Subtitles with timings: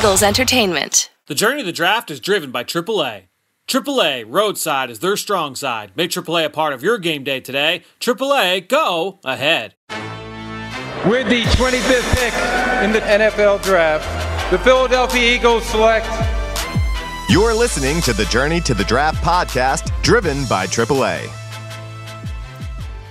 [0.00, 1.10] Eagles Entertainment.
[1.26, 3.24] The journey of the draft is driven by AAA.
[3.68, 5.92] AAA Roadside is their strong side.
[5.94, 7.82] Make AAA a a part of your game day today.
[8.00, 9.74] AAA, go ahead.
[11.06, 12.32] With the 25th pick
[12.82, 16.06] in the NFL Draft, the Philadelphia Eagles select.
[17.28, 21.39] You're listening to the Journey to the Draft podcast, driven by AAA.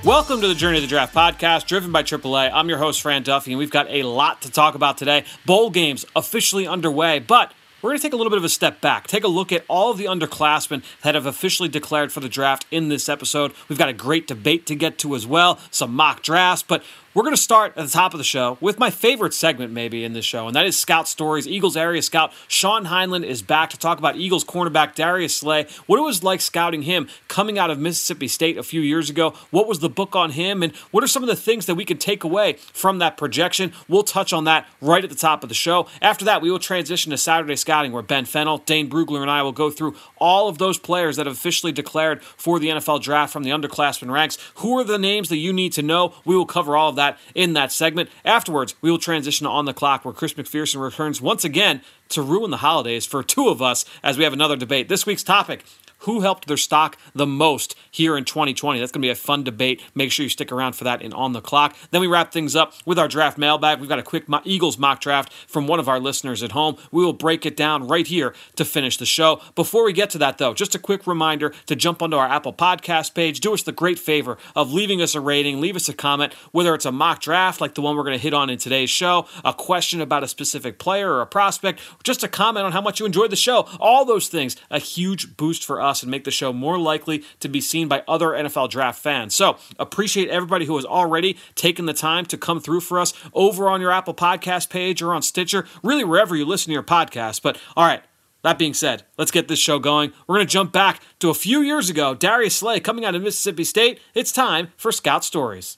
[0.06, 2.52] Welcome to the Journey of the Draft podcast, driven by AAA.
[2.54, 5.26] I'm your host, Fran Duffy, and we've got a lot to talk about today.
[5.46, 7.52] Bowl games officially underway, but
[7.82, 9.66] we're going to take a little bit of a step back, take a look at
[9.68, 13.54] all of the underclassmen that have officially declared for the draft in this episode.
[13.68, 16.82] We've got a great debate to get to as well, some mock drafts, but
[17.14, 20.04] we're going to start at the top of the show with my favorite segment, maybe,
[20.04, 21.48] in this show, and that is Scout Stories.
[21.48, 25.98] Eagles area scout Sean Heinlein is back to talk about Eagles cornerback Darius Slay, what
[25.98, 29.68] it was like scouting him coming out of Mississippi State a few years ago, what
[29.68, 31.98] was the book on him, and what are some of the things that we can
[31.98, 33.74] take away from that projection.
[33.88, 35.88] We'll touch on that right at the top of the show.
[36.04, 39.42] After that, we will transition to Saturday scouting, where Ben Fennell, Dane Brugler, and I
[39.42, 43.34] will go through all of those players that have officially declared for the NFL draft
[43.34, 44.38] from the underclassmen ranks.
[44.56, 46.14] Who are the names that you need to know?
[46.24, 48.10] We will cover all of that in that segment.
[48.24, 52.52] Afterwards, we will transition On the Clock, where Chris McPherson returns once again to ruin
[52.52, 54.90] the holidays for two of us as we have another debate.
[54.90, 55.64] This week's topic
[56.00, 58.80] who helped their stock the most here in 2020.
[58.80, 59.82] That's going to be a fun debate.
[59.96, 61.76] Make sure you stick around for that in On the Clock.
[61.92, 63.80] Then we wrap things up with our draft mailbag.
[63.80, 66.78] We've got a quick Eagles mock draft from one of our listeners at home.
[66.92, 69.42] We will break it down right here to finish the show.
[69.56, 72.54] Before we get to that, though, just a quick reminder to jump onto our Apple
[72.54, 73.40] Podcast page.
[73.40, 76.74] Do us the great favor of leaving us a rating, leave us a comment, whether
[76.74, 79.28] it's a mock draft like the one we're going to hit on in today's show,
[79.44, 83.00] a question about a specific player or a prospect, just a comment on how much
[83.00, 83.68] you enjoyed the show.
[83.80, 87.50] All those things, a huge boost for us and make the show more likely to
[87.50, 89.36] be seen by other NFL draft fans.
[89.36, 93.70] So appreciate everybody who has already taken the time to come through for us over
[93.70, 97.42] on your Apple Podcast page or on Stitcher, really wherever you listen to your podcast.
[97.42, 98.04] But all right.
[98.42, 100.14] That being said, let's get this show going.
[100.26, 102.16] We're going to jump back to a few years ago.
[102.16, 104.00] Darius Slay coming out of Mississippi State.
[104.14, 105.78] It's time for Scout Stories.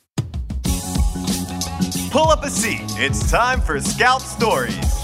[2.12, 2.82] Pull up a seat.
[3.00, 5.01] It's time for Scout Stories.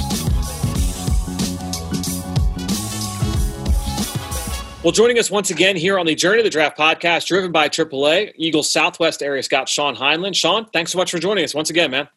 [4.87, 7.67] Well, joining us once again here on the Journey of the Draft podcast, driven by
[7.67, 10.33] AAA, Eagles Southwest area scout Sean Heinlein.
[10.33, 12.07] Sean, thanks so much for joining us once again, man.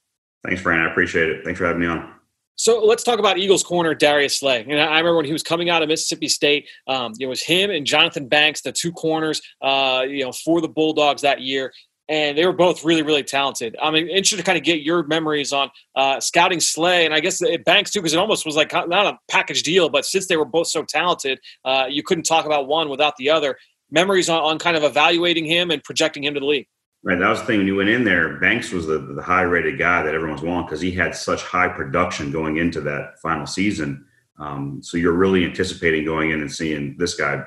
[0.47, 0.79] Thanks, Fran.
[0.87, 1.45] I appreciate it.
[1.45, 2.15] Thanks for having me on.
[2.55, 4.61] So let's talk about Eagles corner Darius Slay.
[4.61, 7.73] And I remember when he was coming out of Mississippi State, um, it was him
[7.73, 11.73] and Jonathan Banks, the two corners, uh, you know, for the Bulldogs that year
[12.11, 13.77] and they were both really, really talented.
[13.81, 17.41] I'm interested to kind of get your memories on uh, scouting Slay, and I guess
[17.41, 20.37] it Banks too, because it almost was like not a package deal, but since they
[20.37, 23.57] were both so talented, uh, you couldn't talk about one without the other.
[23.93, 26.67] Memories on, on, kind of evaluating him and projecting him to the league.
[27.03, 28.39] Right, that was the thing when you went in there.
[28.39, 32.33] Banks was the, the high-rated guy that everyone's wanting because he had such high production
[32.33, 34.05] going into that final season.
[34.39, 37.45] Um, so you're really anticipating going in and seeing this guy,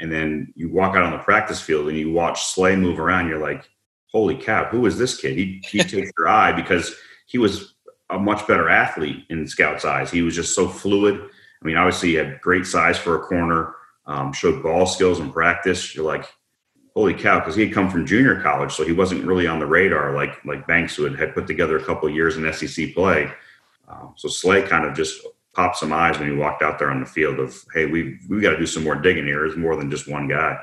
[0.00, 3.28] and then you walk out on the practice field and you watch Slay move around.
[3.28, 3.68] You're like
[4.12, 5.36] holy cow, who is this kid?
[5.36, 6.94] He, he takes your eye because
[7.26, 7.74] he was
[8.10, 10.10] a much better athlete in Scout's eyes.
[10.10, 11.20] He was just so fluid.
[11.20, 13.74] I mean, obviously, he had great size for a corner,
[14.06, 15.94] um, showed ball skills in practice.
[15.94, 16.26] You're like,
[16.94, 19.66] holy cow, because he had come from junior college, so he wasn't really on the
[19.66, 23.30] radar like like Banks, who had, had put together a couple years in SEC play.
[23.88, 25.20] Um, so Slay kind of just
[25.52, 28.40] popped some eyes when he walked out there on the field of, hey, we we
[28.40, 29.46] got to do some more digging here.
[29.46, 30.58] It's more than just one guy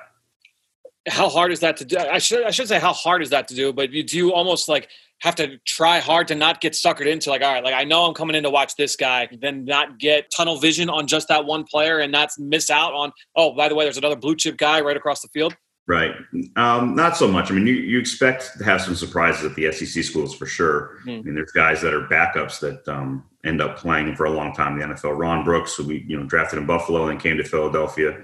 [1.07, 1.97] how hard is that to do?
[1.97, 4.34] I should I should say how hard is that to do, but you do you
[4.34, 4.90] almost like
[5.22, 8.06] have to try hard to not get suckered into like all right, like I know
[8.06, 11.45] I'm coming in to watch this guy, then not get tunnel vision on just that
[11.45, 14.57] one player and not miss out on oh by the way, there's another blue chip
[14.57, 15.56] guy right across the field.
[15.88, 16.13] Right.
[16.57, 17.50] Um, not so much.
[17.50, 20.97] I mean, you, you expect to have some surprises at the SEC schools for sure.
[21.06, 21.19] Mm.
[21.19, 24.53] I mean, there's guys that are backups that um, end up playing for a long
[24.53, 25.18] time in the NFL.
[25.18, 28.22] Ron Brooks, who we you know drafted in Buffalo and then came to Philadelphia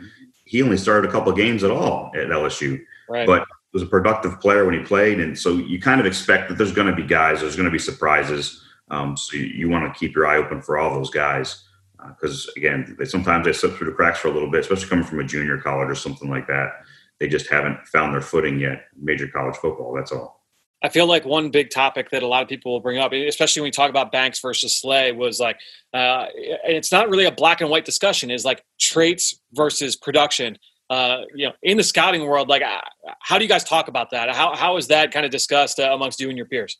[0.54, 3.26] he only started a couple of games at all at LSU, right.
[3.26, 5.20] but was a productive player when he played.
[5.20, 7.72] And so you kind of expect that there's going to be guys, there's going to
[7.72, 8.64] be surprises.
[8.92, 11.64] Um, so you, you want to keep your eye open for all those guys
[12.08, 14.90] because uh, again, they, sometimes they slip through the cracks for a little bit, especially
[14.90, 16.84] coming from a junior college or something like that.
[17.20, 18.86] They just haven't found their footing yet.
[18.96, 19.92] Major college football.
[19.96, 20.43] That's all.
[20.84, 23.62] I feel like one big topic that a lot of people will bring up, especially
[23.62, 25.58] when we talk about Banks versus Slay, was like,
[25.94, 28.30] uh, it's not really a black and white discussion.
[28.30, 30.58] Is like traits versus production.
[30.90, 32.82] Uh, you know, in the scouting world, like, uh,
[33.22, 34.36] how do you guys talk about that?
[34.36, 36.78] How how is that kind of discussed uh, amongst you and your peers?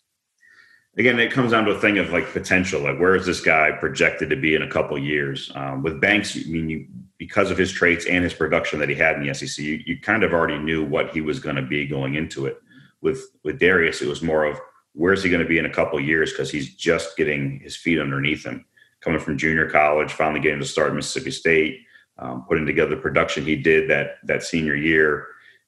[0.98, 2.82] Again, it comes down to a thing of like potential.
[2.82, 5.50] Like, where is this guy projected to be in a couple years?
[5.56, 8.96] Um, with Banks, I mean, you because of his traits and his production that he
[8.96, 11.62] had in the SEC, you, you kind of already knew what he was going to
[11.62, 12.62] be going into it
[13.04, 14.60] with with Darius, it was more of
[14.94, 18.00] where's he going to be in a couple years because he's just getting his feet
[18.00, 18.66] underneath him.
[19.02, 21.82] coming from junior college, finally getting to start Mississippi State,
[22.20, 25.28] um, putting together the production he did that that senior year.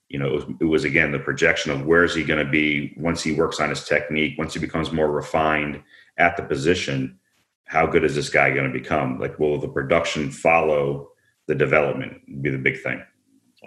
[0.09, 2.49] You know, it was, it was again the projection of where is he going to
[2.49, 5.81] be once he works on his technique, once he becomes more refined
[6.17, 7.19] at the position.
[7.65, 9.19] How good is this guy going to become?
[9.19, 11.09] Like, will the production follow
[11.47, 12.21] the development?
[12.43, 13.01] Be the big thing.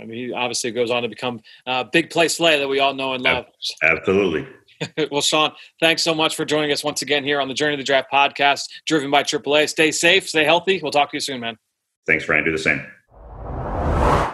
[0.00, 2.94] I mean, he obviously goes on to become a big play Slay that we all
[2.94, 3.46] know and love.
[3.82, 4.46] Absolutely.
[5.10, 7.80] well, Sean, thanks so much for joining us once again here on the Journey to
[7.80, 9.68] the Draft podcast, driven by AAA.
[9.68, 10.80] Stay safe, stay healthy.
[10.82, 11.58] We'll talk to you soon, man.
[12.06, 12.44] Thanks, Fran.
[12.44, 12.84] Do the same.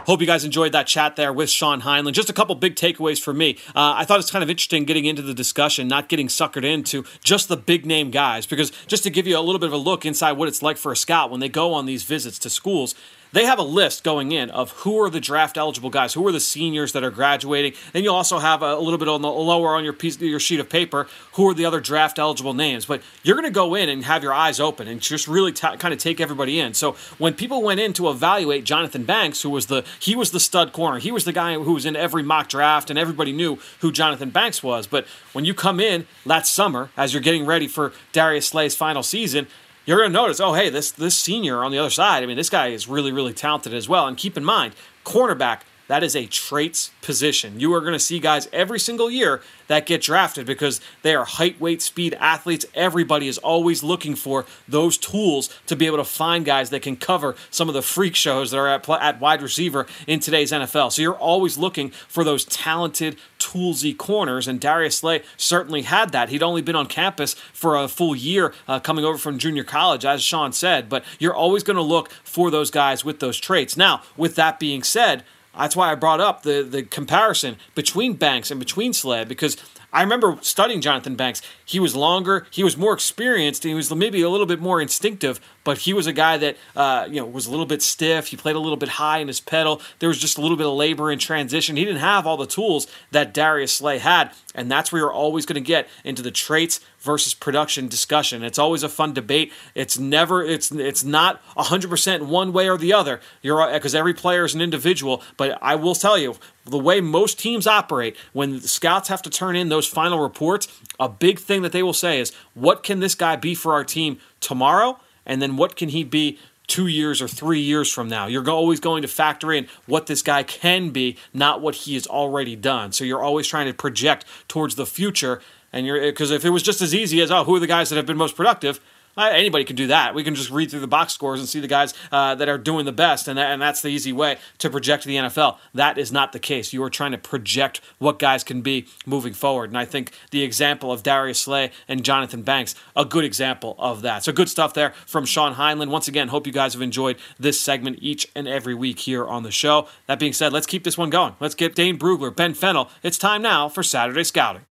[0.06, 2.12] Hope you guys enjoyed that chat there with Sean Heinlen.
[2.12, 3.56] Just a couple big takeaways for me.
[3.68, 7.04] Uh, I thought it's kind of interesting getting into the discussion, not getting suckered into
[7.24, 9.78] just the big name guys, because just to give you a little bit of a
[9.78, 12.50] look inside what it's like for a scout when they go on these visits to
[12.50, 12.94] schools,
[13.34, 16.30] they have a list going in of who are the draft eligible guys, who are
[16.30, 17.74] the seniors that are graduating.
[17.92, 20.60] Then you'll also have a, little bit on the lower on your piece, your sheet
[20.60, 22.86] of paper, who are the other draft eligible names.
[22.86, 25.76] But you're going to go in and have your eyes open and just really t-
[25.78, 26.74] kind of take everybody in.
[26.74, 30.40] So when people went in to evaluate Jonathan Banks, who was the he was the
[30.40, 33.58] stud corner, he was the guy who was in every mock draft, and everybody knew
[33.80, 34.86] who Jonathan Banks was.
[34.86, 39.02] But when you come in that summer, as you're getting ready for Darius Slay's final
[39.02, 39.48] season,
[39.86, 42.22] you're going to notice, oh, hey, this this senior on the other side.
[42.22, 44.06] I mean, this guy is really, really talented as well.
[44.06, 47.60] And keep in mind, cornerback that is a traits position.
[47.60, 51.24] You are going to see guys every single year that get drafted because they are
[51.24, 52.64] height, weight, speed athletes.
[52.74, 56.96] Everybody is always looking for those tools to be able to find guys that can
[56.96, 60.92] cover some of the freak shows that are at, at wide receiver in today's NFL.
[60.92, 66.28] So you're always looking for those talented, toolsy corners, and Darius Slay certainly had that.
[66.30, 70.04] He'd only been on campus for a full year uh, coming over from junior college,
[70.04, 73.76] as Sean said, but you're always going to look for those guys with those traits.
[73.76, 75.24] Now, with that being said,
[75.58, 79.56] that's why I brought up the the comparison between Banks and between Slay because
[79.92, 81.40] I remember studying Jonathan Banks.
[81.64, 84.80] He was longer, he was more experienced, and he was maybe a little bit more
[84.80, 88.28] instinctive, but he was a guy that uh, you know was a little bit stiff.
[88.28, 89.80] He played a little bit high in his pedal.
[89.98, 91.76] There was just a little bit of labor in transition.
[91.76, 95.46] He didn't have all the tools that Darius Slay had, and that's where you're always
[95.46, 98.42] going to get into the traits versus production discussion.
[98.42, 99.52] It's always a fun debate.
[99.74, 103.20] It's never it's it's not 100% one way or the other.
[103.42, 107.38] You're because every player is an individual, but I will tell you the way most
[107.38, 110.68] teams operate, when the scouts have to turn in those final reports,
[110.98, 113.84] a big thing that they will say is, what can this guy be for our
[113.84, 114.98] team tomorrow?
[115.26, 118.26] And then what can he be two years or three years from now?
[118.26, 122.06] You're always going to factor in what this guy can be, not what he has
[122.06, 122.92] already done.
[122.92, 125.40] So you're always trying to project towards the future.
[125.72, 127.90] And you're because if it was just as easy as, oh, who are the guys
[127.90, 128.80] that have been most productive?
[129.16, 130.14] Anybody can do that.
[130.14, 132.58] We can just read through the box scores and see the guys uh, that are
[132.58, 135.58] doing the best, and, and that's the easy way to project the NFL.
[135.72, 136.72] That is not the case.
[136.72, 140.42] You are trying to project what guys can be moving forward, and I think the
[140.42, 144.24] example of Darius Slay and Jonathan Banks, a good example of that.
[144.24, 145.88] So good stuff there from Sean Heinlen.
[145.90, 149.42] Once again, hope you guys have enjoyed this segment each and every week here on
[149.42, 149.88] the show.
[150.06, 151.34] That being said, let's keep this one going.
[151.40, 152.90] Let's get Dane Brugler, Ben Fennell.
[153.02, 154.62] It's time now for Saturday Scouting.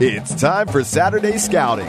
[0.00, 1.86] It's time for Saturday Scouting.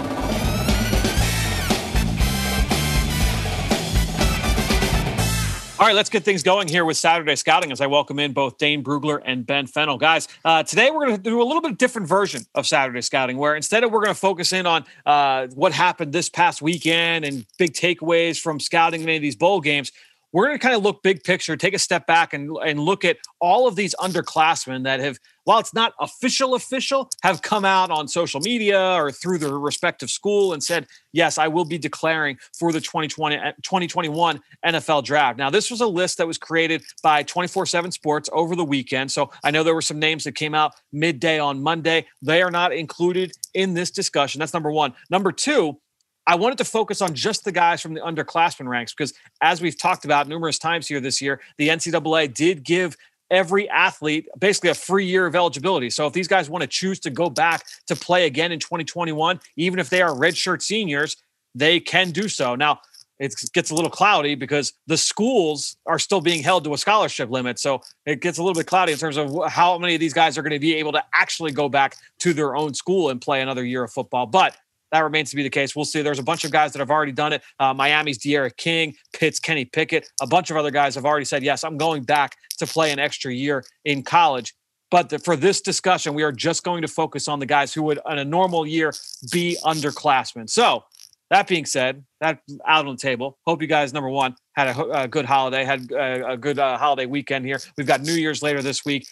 [5.84, 8.58] All right, let's get things going here with Saturday Scouting as I welcome in both
[8.58, 9.98] Dane Brugler and Ben Fennell.
[9.98, 13.36] Guys, uh, today we're going to do a little bit different version of Saturday Scouting
[13.36, 17.26] where instead of we're going to focus in on uh, what happened this past weekend
[17.26, 19.92] and big takeaways from scouting any of these bowl games,
[20.34, 23.06] we're going to kind of look big picture, take a step back and, and look
[23.06, 27.92] at all of these underclassmen that have, while it's not official, official, have come out
[27.92, 32.40] on social media or through their respective school and said, yes, I will be declaring
[32.58, 35.38] for the 2020, 2021 eh, NFL draft.
[35.38, 39.12] Now, this was a list that was created by 24 7 Sports over the weekend.
[39.12, 42.08] So I know there were some names that came out midday on Monday.
[42.24, 44.40] They are not included in this discussion.
[44.40, 44.96] That's number one.
[45.12, 45.78] Number two,
[46.26, 49.78] I wanted to focus on just the guys from the underclassmen ranks because, as we've
[49.78, 52.96] talked about numerous times here this year, the NCAA did give
[53.30, 55.90] every athlete basically a free year of eligibility.
[55.90, 59.40] So if these guys want to choose to go back to play again in 2021,
[59.58, 61.18] even if they are redshirt seniors,
[61.56, 62.56] they can do so.
[62.56, 62.80] Now,
[63.20, 67.30] it gets a little cloudy because the schools are still being held to a scholarship
[67.30, 67.60] limit.
[67.60, 70.38] So it gets a little bit cloudy in terms of how many of these guys
[70.38, 73.42] are going to be able to actually go back to their own school and play
[73.42, 74.26] another year of football.
[74.26, 74.58] But
[74.94, 75.76] that remains to be the case.
[75.76, 76.04] We'll see.
[76.04, 77.42] There's a bunch of guys that have already done it.
[77.60, 81.44] Uh, Miami's D'Eriq King, Pitt's Kenny Pickett, a bunch of other guys have already said,
[81.44, 84.54] yes, I'm going back to play an extra year in college.
[84.92, 87.82] But the, for this discussion, we are just going to focus on the guys who
[87.82, 88.94] would, in a normal year,
[89.32, 90.48] be underclassmen.
[90.48, 90.84] So,
[91.32, 93.40] that being said, that out on the table.
[93.48, 96.78] Hope you guys, number one, had a, a good holiday, had a, a good uh,
[96.78, 97.60] holiday weekend here.
[97.76, 99.08] We've got New Year's later this week.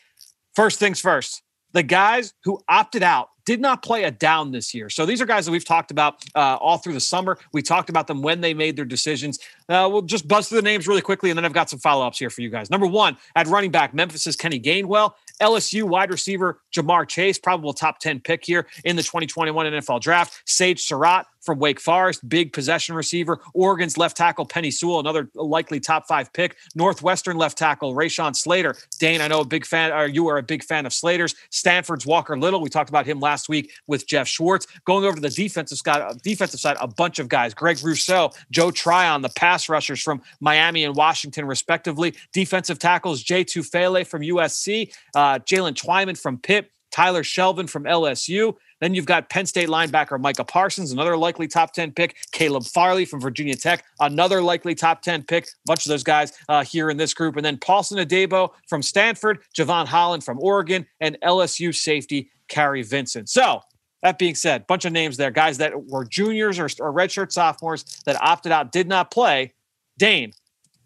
[0.56, 4.90] First things first, the guys who opted out did not play a down this year.
[4.90, 7.38] So these are guys that we've talked about uh, all through the summer.
[7.54, 9.40] We talked about them when they made their decisions.
[9.70, 12.06] Uh, we'll just buzz through the names really quickly, and then I've got some follow
[12.06, 12.70] ups here for you guys.
[12.70, 15.14] Number one, at running back, Memphis's Kenny Gainwell.
[15.42, 20.42] LSU wide receiver Ja'Marr Chase, probable top 10 pick here in the 2021 NFL draft.
[20.46, 23.40] Sage Surratt, from Wake Forest, big possession receiver.
[23.54, 26.56] Oregon's left tackle Penei Sewell, another likely top five pick.
[26.76, 28.76] Northwestern left tackle Rashawn Slater.
[29.00, 31.36] Dane, I know a big fan, or you are a big fan of Slater's.
[31.50, 32.62] Stanford's Walker Little.
[32.62, 34.68] We talked about him last week with Jeff Schwartz.
[34.86, 38.72] Going over to the defensive side, defensive side, a bunch of guys: Greg Rousseau, Joe
[38.72, 42.14] Tryon, the pass rushers from Miami and Washington, respectively.
[42.34, 46.72] Defensive tackles Jay Tufele from USC, uh, Jalen Twyman from Pitt.
[46.92, 48.56] Tyler Shelvin from LSU.
[48.80, 52.18] Then you've got Penn State linebacker Micah Parsons, another likely top 10 pick.
[52.32, 55.46] Caleb Farley from Virginia Tech, another likely top 10 pick.
[55.46, 57.38] A bunch of those guys uh, here in this group.
[57.38, 63.29] And then Paulson Adebo from Stanford, Jevon Holland from Oregon, and LSU safety Kary Vincent.
[63.29, 63.62] So
[64.03, 68.01] that being said, bunch of names there, guys that were juniors or, or redshirt sophomores
[68.05, 69.53] that opted out, did not play.
[69.98, 70.34] Dane,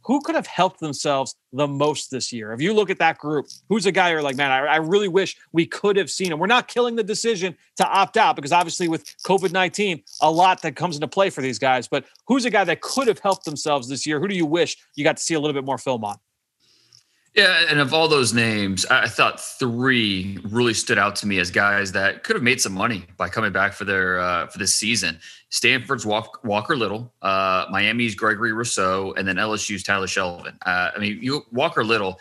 [0.03, 2.53] who could have helped themselves the most this year?
[2.53, 5.07] If you look at that group, who's a guy you're like, man, I, I really
[5.07, 6.37] wish we could have seen him.
[6.37, 10.61] We're not killing the decision to opt out because obviously with COVID 19, a lot
[10.61, 11.87] that comes into play for these guys.
[11.87, 14.19] But who's a guy that could have helped themselves this year?
[14.19, 16.17] Who do you wish you got to see a little bit more film on?
[17.35, 21.51] Yeah, and of all those names, I thought three really stood out to me as
[21.51, 24.73] guys that could have made some money by coming back for their uh, for this
[24.73, 25.19] season.
[25.49, 30.55] Stanford's Walker Little, uh, Miami's Gregory Rousseau, and then LSU's Tyler Shelvin.
[30.65, 32.19] Uh, I mean, you, Walker Little,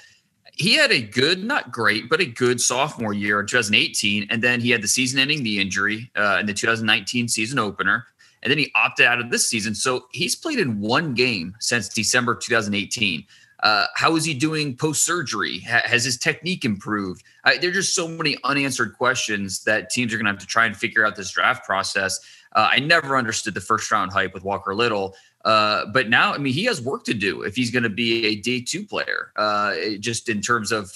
[0.52, 4.61] he had a good, not great, but a good sophomore year in 2018, and then
[4.61, 8.04] he had the season-ending knee injury uh, in the 2019 season opener,
[8.42, 9.76] and then he opted out of this season.
[9.76, 13.25] So he's played in one game since December 2018.
[13.64, 15.61] Uh, how is he doing post surgery?
[15.61, 17.25] Ha- has his technique improved?
[17.44, 20.47] Uh, there are just so many unanswered questions that teams are going to have to
[20.47, 22.21] try and figure out this draft process.
[22.52, 25.16] Uh, I never understood the first round hype with Walker Little.
[25.47, 28.26] Uh, but now, I mean, he has work to do if he's going to be
[28.26, 30.92] a day two player, uh, just in terms of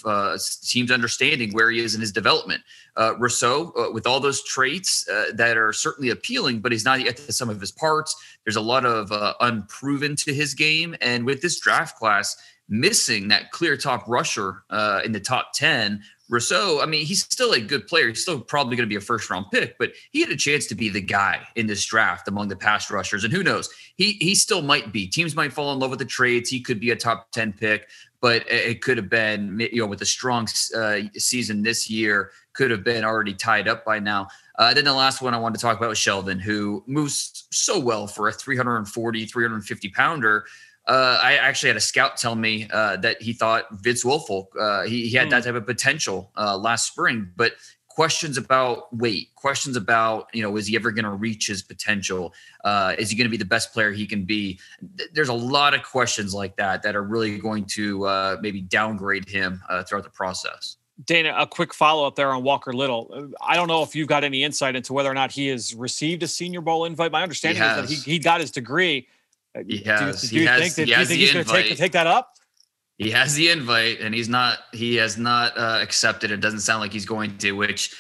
[0.63, 2.63] teams understanding where he is in his development.
[3.19, 7.51] Rousseau, with all those traits that are certainly appealing, but he's not yet to some
[7.51, 8.17] of his parts.
[8.45, 10.97] There's a lot of unproven to his game.
[11.03, 12.37] And with this draft class,
[12.69, 14.63] missing that clear top rusher
[15.05, 18.09] in the top 10 Rousseau, I mean, he's still a good player.
[18.09, 20.67] He's still probably going to be a first round pick, but he had a chance
[20.67, 23.25] to be the guy in this draft among the pass rushers.
[23.25, 23.71] And who knows?
[23.97, 25.07] He he still might be.
[25.07, 26.51] Teams might fall in love with the trades.
[26.51, 27.89] He could be a top 10 pick,
[28.21, 30.47] but it could have been, you know, with a strong
[30.77, 34.29] uh, season this year, could have been already tied up by now.
[34.59, 37.79] Uh, then the last one I wanted to talk about was Shelvin, who moves so
[37.79, 40.45] well for a 340, 350 pounder.
[40.89, 44.85] Uh, I actually had a scout tell me uh, that he thought Vince Wilfork, uh,
[44.85, 45.31] he, he, had mm.
[45.33, 47.53] that type of potential uh, last spring, but
[47.89, 52.33] questions about weight, questions about, you know, is he ever going to reach his potential?
[52.65, 54.59] Uh, is he going to be the best player he can be?
[55.13, 59.29] There's a lot of questions like that that are really going to uh, maybe downgrade
[59.29, 60.79] him throughout the process.
[61.05, 63.31] Dane, a quick follow up there on Walker Little.
[63.41, 66.23] I don't know if you've got any insight into whether or not he has received
[66.23, 67.13] a Senior Bowl invite.
[67.13, 69.07] My understanding is that he, he got his degree
[69.67, 70.23] he has.
[70.23, 72.07] Do, do you has, think that he you think he's going to take take that
[72.07, 72.33] up?
[72.99, 74.59] He has the invite, and he's not.
[74.73, 76.31] He has not uh, accepted.
[76.31, 77.53] It doesn't sound like he's going to.
[77.53, 77.95] Which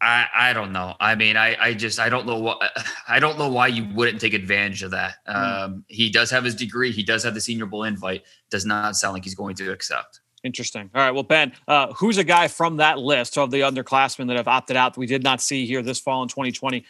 [0.00, 0.94] I I don't know.
[0.98, 2.62] I mean, I I just I don't know what
[3.08, 5.16] I don't know why you wouldn't take advantage of that.
[5.26, 5.36] Hmm.
[5.36, 6.90] Um, he does have his degree.
[6.90, 8.24] He does have the Senior Bowl invite.
[8.50, 10.20] Does not sound like he's going to accept.
[10.42, 10.90] Interesting.
[10.94, 11.10] All right.
[11.10, 14.74] Well, Ben, uh, who's a guy from that list of the underclassmen that have opted
[14.74, 16.84] out that we did not see here this fall in 2020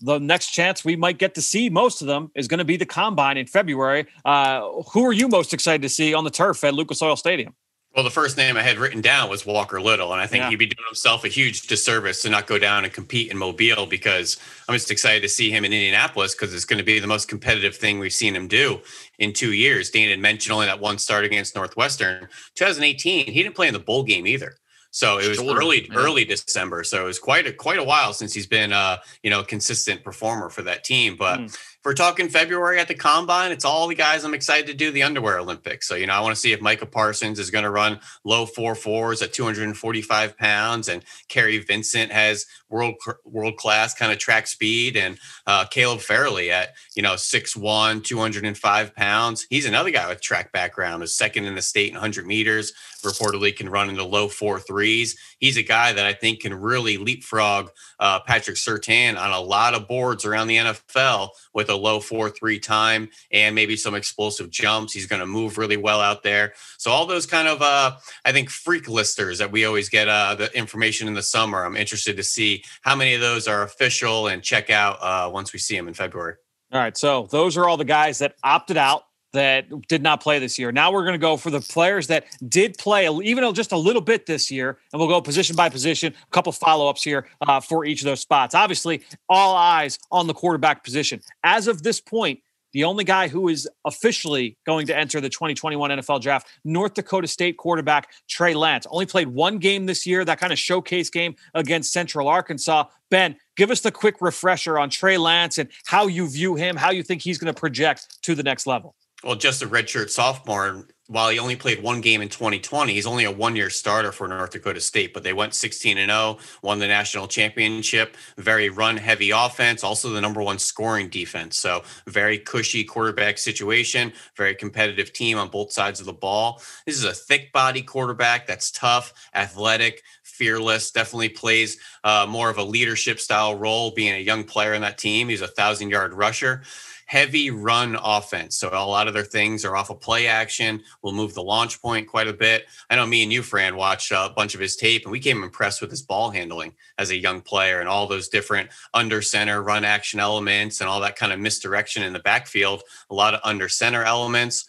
[0.00, 2.76] the next chance we might get to see most of them is going to be
[2.76, 4.06] the combine in February.
[4.24, 7.54] Uh, who are you most excited to see on the turf at Lucas Oil Stadium?
[7.94, 10.50] Well, the first name I had written down was Walker Little, and I think yeah.
[10.50, 13.86] he'd be doing himself a huge disservice to not go down and compete in Mobile
[13.86, 14.36] because
[14.68, 17.28] I'm just excited to see him in Indianapolis because it's going to be the most
[17.28, 18.80] competitive thing we've seen him do
[19.18, 19.90] in two years.
[19.90, 22.28] Dan had mentioned only that one start against Northwestern.
[22.54, 24.54] 2018, he didn't play in the bowl game either.
[24.98, 25.96] So it was Shoulder, early, yeah.
[25.96, 26.82] early December.
[26.82, 30.02] So it was quite a quite a while since he's been uh, you know, consistent
[30.02, 31.14] performer for that team.
[31.16, 34.74] But mm we're talking February at the combine, it's all the guys I'm excited to
[34.74, 35.88] do the underwear Olympics.
[35.88, 38.46] So, you know, I want to see if Micah Parsons is going to run low
[38.46, 44.46] four fours at 245 pounds and Kary Vincent has world world class kind of track
[44.46, 49.46] speed and uh, Caleb Farley at, you know, 6'1, 205 pounds.
[49.48, 53.54] He's another guy with track background, is second in the state in 100 meters, reportedly
[53.54, 55.16] can run in the low four threes.
[55.38, 57.70] He's a guy that I think can really leapfrog
[58.00, 62.30] uh, Patrick Surtain on a lot of boards around the NFL with a low 4
[62.30, 64.92] 3 time and maybe some explosive jumps.
[64.92, 66.54] He's going to move really well out there.
[66.76, 70.34] So, all those kind of, uh, I think, freak listers that we always get uh,
[70.34, 74.28] the information in the summer, I'm interested to see how many of those are official
[74.28, 76.34] and check out uh, once we see them in February.
[76.72, 76.96] All right.
[76.96, 80.72] So, those are all the guys that opted out that did not play this year.
[80.72, 84.02] Now we're going to go for the players that did play, even just a little
[84.02, 86.14] bit this year, and we'll go position by position.
[86.14, 88.54] A couple follow ups here uh, for each of those spots.
[88.54, 91.20] Obviously, all eyes on the quarterback position.
[91.44, 92.40] As of this point,
[92.72, 97.26] the only guy who is officially going to enter the 2021 NFL draft, North Dakota
[97.26, 98.86] State quarterback Trey Lance.
[98.90, 102.84] Only played one game this year, that kind of showcase game against Central Arkansas.
[103.10, 106.90] Ben, give us the quick refresher on Trey Lance and how you view him, how
[106.90, 108.94] you think he's going to project to the next level.
[109.24, 110.86] Well, just a redshirt sophomore.
[111.08, 114.50] While he only played one game in 2020, he's only a one-year starter for North
[114.50, 115.12] Dakota State.
[115.14, 118.16] But they went 16 and 0, won the national championship.
[118.36, 121.58] Very run-heavy offense, also the number one scoring defense.
[121.58, 124.12] So very cushy quarterback situation.
[124.36, 126.62] Very competitive team on both sides of the ball.
[126.86, 130.90] This is a thick-body quarterback that's tough, athletic, fearless.
[130.90, 134.98] Definitely plays uh, more of a leadership style role, being a young player in that
[134.98, 135.30] team.
[135.30, 136.62] He's a thousand-yard rusher
[137.08, 138.58] heavy run offense.
[138.58, 140.82] So a lot of their things are off of play action.
[141.00, 142.66] We'll move the launch point quite a bit.
[142.90, 145.42] I know me and you, Fran, watched a bunch of his tape, and we came
[145.42, 149.62] impressed with his ball handling as a young player and all those different under center
[149.62, 152.82] run action elements and all that kind of misdirection in the backfield.
[153.08, 154.66] A lot of under center elements.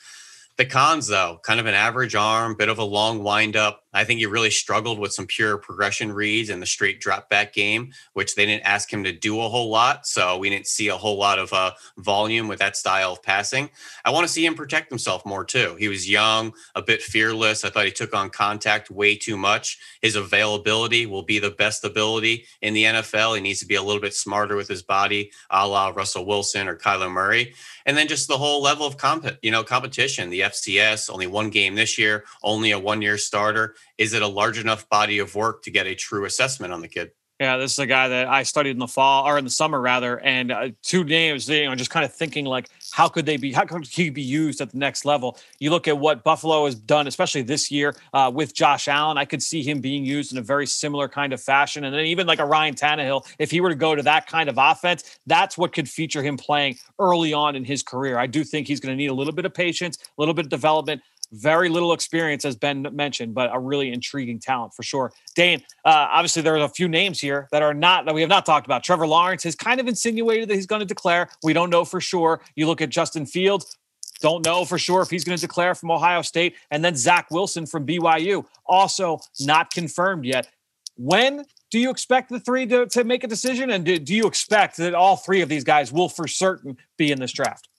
[0.60, 3.86] The cons, though, kind of an average arm, bit of a long windup.
[3.94, 7.54] I think he really struggled with some pure progression reads and the straight drop back
[7.54, 10.06] game, which they didn't ask him to do a whole lot.
[10.06, 13.70] So we didn't see a whole lot of uh, volume with that style of passing.
[14.04, 15.78] I want to see him protect himself more, too.
[15.80, 17.64] He was young, a bit fearless.
[17.64, 19.80] I thought he took on contact way too much.
[20.02, 23.36] His availability will be the best ability in the NFL.
[23.36, 26.68] He needs to be a little bit smarter with his body, a la Russell Wilson
[26.68, 27.54] or Kyler Murray
[27.90, 30.30] and then just the whole level of comp, you know, competition.
[30.30, 33.74] The FCS, only one game this year, only a one-year starter.
[33.98, 36.88] Is it a large enough body of work to get a true assessment on the
[36.88, 37.10] kid?
[37.40, 39.82] Yeah, this is a guy that I studied in the fall or in the summer
[39.82, 41.50] rather, and uh, two names.
[41.50, 43.52] You know, just kind of thinking like, how could they be?
[43.52, 45.38] How could he be used at the next level?
[45.60, 49.18] You look at what Buffalo has done, especially this year uh, with Josh Allen.
[49.18, 52.06] I could see him being used in a very similar kind of fashion, and then
[52.06, 55.20] even like a Ryan Tannehill, if he were to go to that kind of offense,
[55.28, 58.18] that's what could feature him playing early on in his career.
[58.18, 60.46] I do think he's going to need a little bit of patience, a little bit
[60.46, 65.12] of development very little experience, as Ben mentioned, but a really intriguing talent for sure.
[65.36, 68.30] Dane, uh, obviously, there are a few names here that are not that we have
[68.30, 68.84] not talked about.
[68.84, 71.30] Trevor Lawrence has kind of insinuated that he's going to declare.
[71.44, 72.42] We don't know for sure.
[72.56, 73.78] You look at Justin Fields,
[74.22, 77.32] don't know for sure if he's going to declare from Ohio State, and then Zach
[77.32, 80.50] Wilson from BYU, also not confirmed yet.
[80.96, 83.70] When do you expect the three to, to make a decision?
[83.70, 87.12] And do, do you expect that all three of these guys will for certain be
[87.12, 87.70] in this draft?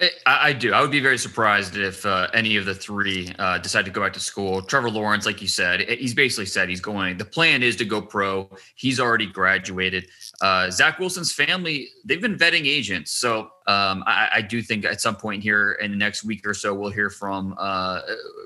[0.00, 0.72] I, I, do.
[0.72, 4.00] I would be very surprised if uh, any of the three uh, decide to go
[4.00, 4.62] back to school.
[4.62, 7.18] Trevor Lawrence, like you said, he's basically said he's going.
[7.18, 8.48] The plan is to go pro.
[8.76, 10.08] He's already graduated.
[10.40, 13.12] Uh, Zach Wilson's family, they've been vetting agents.
[13.12, 16.54] So um, I, I, do think at some point here in the next week or
[16.54, 18.00] so, we'll hear from uh,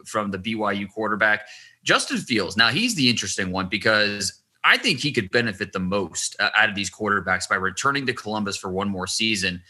[0.04, 1.46] from the BYU quarterback,
[1.84, 2.56] Justin Fields.
[2.56, 6.68] Now he's the interesting one because I think he could benefit the most uh, out
[6.68, 9.62] of these quarterbacks by returning to Columbus for one more season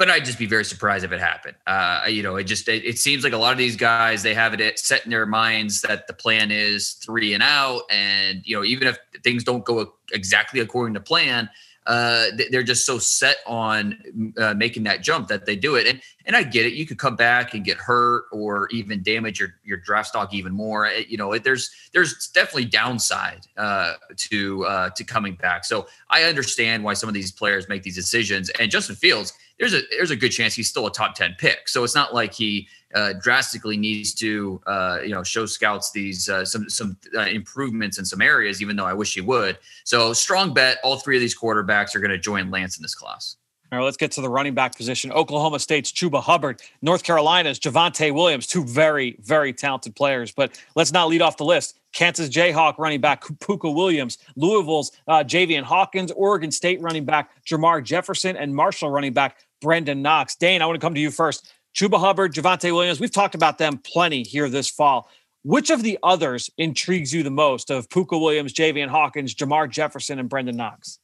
[0.00, 1.56] but I'd just be very surprised if it happened.
[1.66, 4.32] Uh, you know, it just it, it, seems like a lot of these guys they
[4.32, 8.56] have it set in their minds that the plan is three and out, and you
[8.56, 11.50] know, even if things don't go exactly according to plan,
[11.86, 15.86] uh, they're just so set on uh, making that jump that they do it.
[15.86, 16.74] And and I get it.
[16.74, 20.52] You could come back and get hurt or even damage your your draft stock even
[20.52, 20.86] more.
[20.86, 25.64] It, you know, it, there's there's definitely downside uh, to uh, to coming back.
[25.64, 28.50] So I understand why some of these players make these decisions.
[28.50, 31.68] And Justin Fields, there's a there's a good chance he's still a top ten pick.
[31.68, 36.28] So it's not like he uh, drastically needs to uh, you know show scouts these
[36.28, 38.62] uh, some some uh, improvements in some areas.
[38.62, 39.58] Even though I wish he would.
[39.84, 40.78] So strong bet.
[40.82, 43.36] All three of these quarterbacks are going to join Lance in this class.
[43.72, 45.12] All right, let's get to the running back position.
[45.12, 50.32] Oklahoma State's Chuba Hubbard, North Carolina's Javonte Williams, two very, very talented players.
[50.32, 51.78] But let's not lead off the list.
[51.92, 57.82] Kansas Jayhawk running back Pooka Williams, Louisville's uh, Javian Hawkins, Oregon State running back Jermar
[57.82, 60.36] Jefferson, and Marshall running back Brenden Knox.
[60.36, 61.52] Dane, I want to come to you first.
[61.74, 65.08] Chuba Hubbard, Javonte Williams, we've talked about them plenty here this fall.
[65.42, 70.18] Which of the others intrigues you the most of Pooka Williams, Javian Hawkins, Jermar Jefferson,
[70.18, 70.98] and Brenden Knox?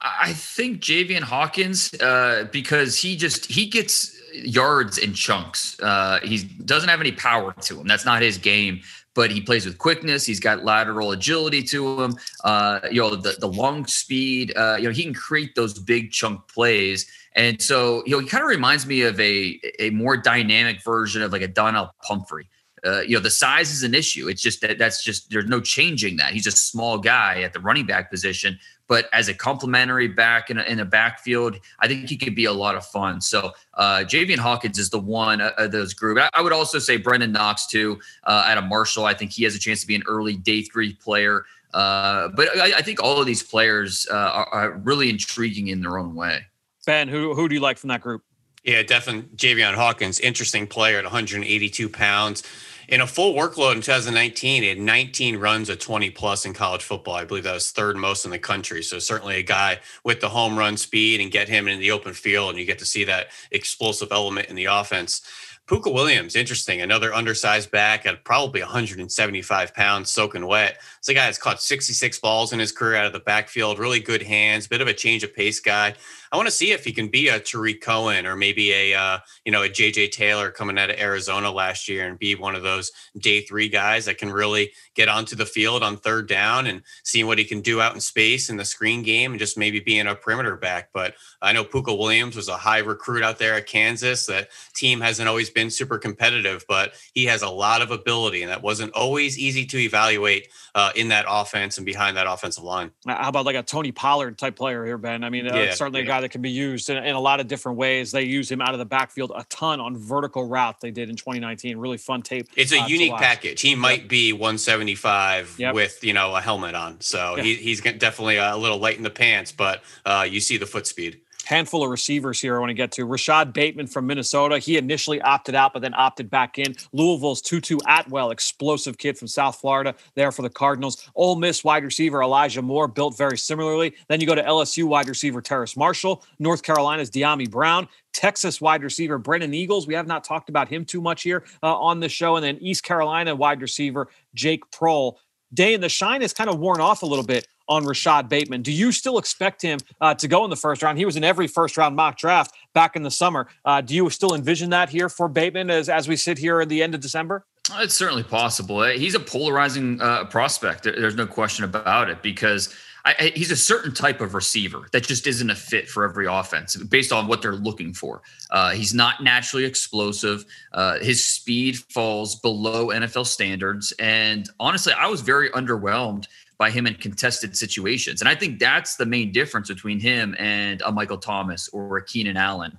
[0.00, 5.80] I think Javian Hawkins, uh, because he just he gets yards in chunks.
[5.80, 7.86] Uh, he doesn't have any power to him.
[7.86, 8.82] That's not his game.
[9.16, 10.24] But he plays with quickness.
[10.26, 12.14] He's got lateral agility to him.
[12.44, 16.12] Uh, you know, the, the long speed, uh, you know, he can create those big
[16.12, 17.10] chunk plays.
[17.34, 21.22] And so, you know, he kind of reminds me of a, a more dynamic version
[21.22, 22.46] of like a Donnel Pumphrey.
[22.84, 24.28] Uh, you know, the size is an issue.
[24.28, 26.32] It's just that that's just there's no changing that.
[26.32, 30.58] He's a small guy at the running back position, but as a complementary back in
[30.58, 33.20] a, in a backfield, I think he could be a lot of fun.
[33.20, 36.18] So uh, Javian Hawkins is the one of those group.
[36.18, 39.04] I, I would also say Brenden Knox too uh, at a Marshall.
[39.04, 41.44] I think he has a chance to be an early day three player.
[41.74, 45.82] Uh, but I, I, think all of these players uh, are, are, really intriguing in
[45.82, 46.40] their own way.
[46.86, 48.22] Ben, who who do you like from that group?
[48.64, 52.44] Yeah, definitely Javian Hawkins, interesting player at 182 pounds
[52.88, 56.82] in a full workload in 2019, he had 19 runs of 20 plus in college
[56.82, 57.14] football.
[57.14, 58.82] I believe that was third most in the country.
[58.82, 62.12] So certainly a guy with the home run speed and get him in the open
[62.12, 65.22] field, and you get to see that explosive element in the offense.
[65.66, 66.80] Pooka Williams, interesting.
[66.80, 70.78] Another undersized back at probably 175 pounds, soaking wet.
[70.98, 73.80] It's a guy that's caught 66 balls in his career out of the backfield.
[73.80, 75.94] Really good hands, bit of a change of pace guy.
[76.32, 79.18] I want to see if he can be a Tarik Cohen or maybe a uh,
[79.44, 82.62] you know a JJ Taylor coming out of Arizona last year and be one of
[82.62, 86.82] those day three guys that can really get onto the field on third down and
[87.04, 89.80] see what he can do out in space in the screen game and just maybe
[89.80, 90.90] being a perimeter back.
[90.92, 94.26] But I know Pooka Williams was a high recruit out there at Kansas.
[94.26, 98.50] That team hasn't always been super competitive, but he has a lot of ability, and
[98.50, 102.90] that wasn't always easy to evaluate uh, in that offense and behind that offensive line.
[103.06, 105.24] How about like a Tony Pollard type player here, Ben?
[105.24, 106.06] I mean, uh, yeah, certainly yeah.
[106.06, 108.12] a guy that can be used in, in, a lot of different ways.
[108.12, 110.80] They use him out of the backfield a ton on vertical routes.
[110.80, 111.76] They did in 2019.
[111.78, 112.48] Really fun tape.
[112.56, 113.60] It's a uh, unique package.
[113.60, 114.08] He might yep.
[114.08, 115.74] be 175 yep.
[115.74, 119.10] with you know a helmet on, so he, he's definitely a little light in the
[119.10, 122.74] pants, but uh, you see the foot speed handful of receivers here I want to
[122.74, 123.06] get to.
[123.06, 124.58] Rashod Bateman from Minnesota.
[124.58, 126.74] He initially opted out, but then opted back in.
[126.92, 131.08] Louisville's Tutu Atwell, explosive kid from South Florida, there for the Cardinals.
[131.14, 133.94] Ole Miss wide receiver Elijah Moore, built very similarly.
[134.08, 138.82] Then you go to LSU wide receiver Terrace Marshall, North Carolina's Dyami Brown, Texas wide
[138.82, 139.86] receiver Brennan Eagles.
[139.86, 142.36] We have not talked about him too much here uh, on the show.
[142.36, 145.16] And then East Carolina wide receiver Blake Proehl.
[145.54, 148.62] Day in the shine has kind of worn off a little bit on Rashod Bateman.
[148.62, 150.98] Do you still expect him uh, to go in the first round?
[150.98, 153.48] He was in every first round mock draft back in the summer.
[153.64, 156.68] Uh, do you still envision that here for Bateman as, as we sit here at
[156.68, 157.44] the end of December?
[157.78, 158.82] It's certainly possible.
[158.84, 160.84] He's a polarizing uh, prospect.
[160.84, 162.72] There's no question about it because
[163.06, 166.74] I, he's a certain type of receiver that just isn't a fit for every offense
[166.76, 168.22] based on what they're looking for.
[168.50, 170.44] Uh, he's not naturally explosive.
[170.72, 173.92] Uh, his speed falls below NFL standards.
[174.00, 176.26] And honestly, I was very underwhelmed
[176.58, 178.20] by him in contested situations.
[178.20, 182.04] And I think that's the main difference between him and a Michael Thomas or a
[182.04, 182.78] Keenan Allen.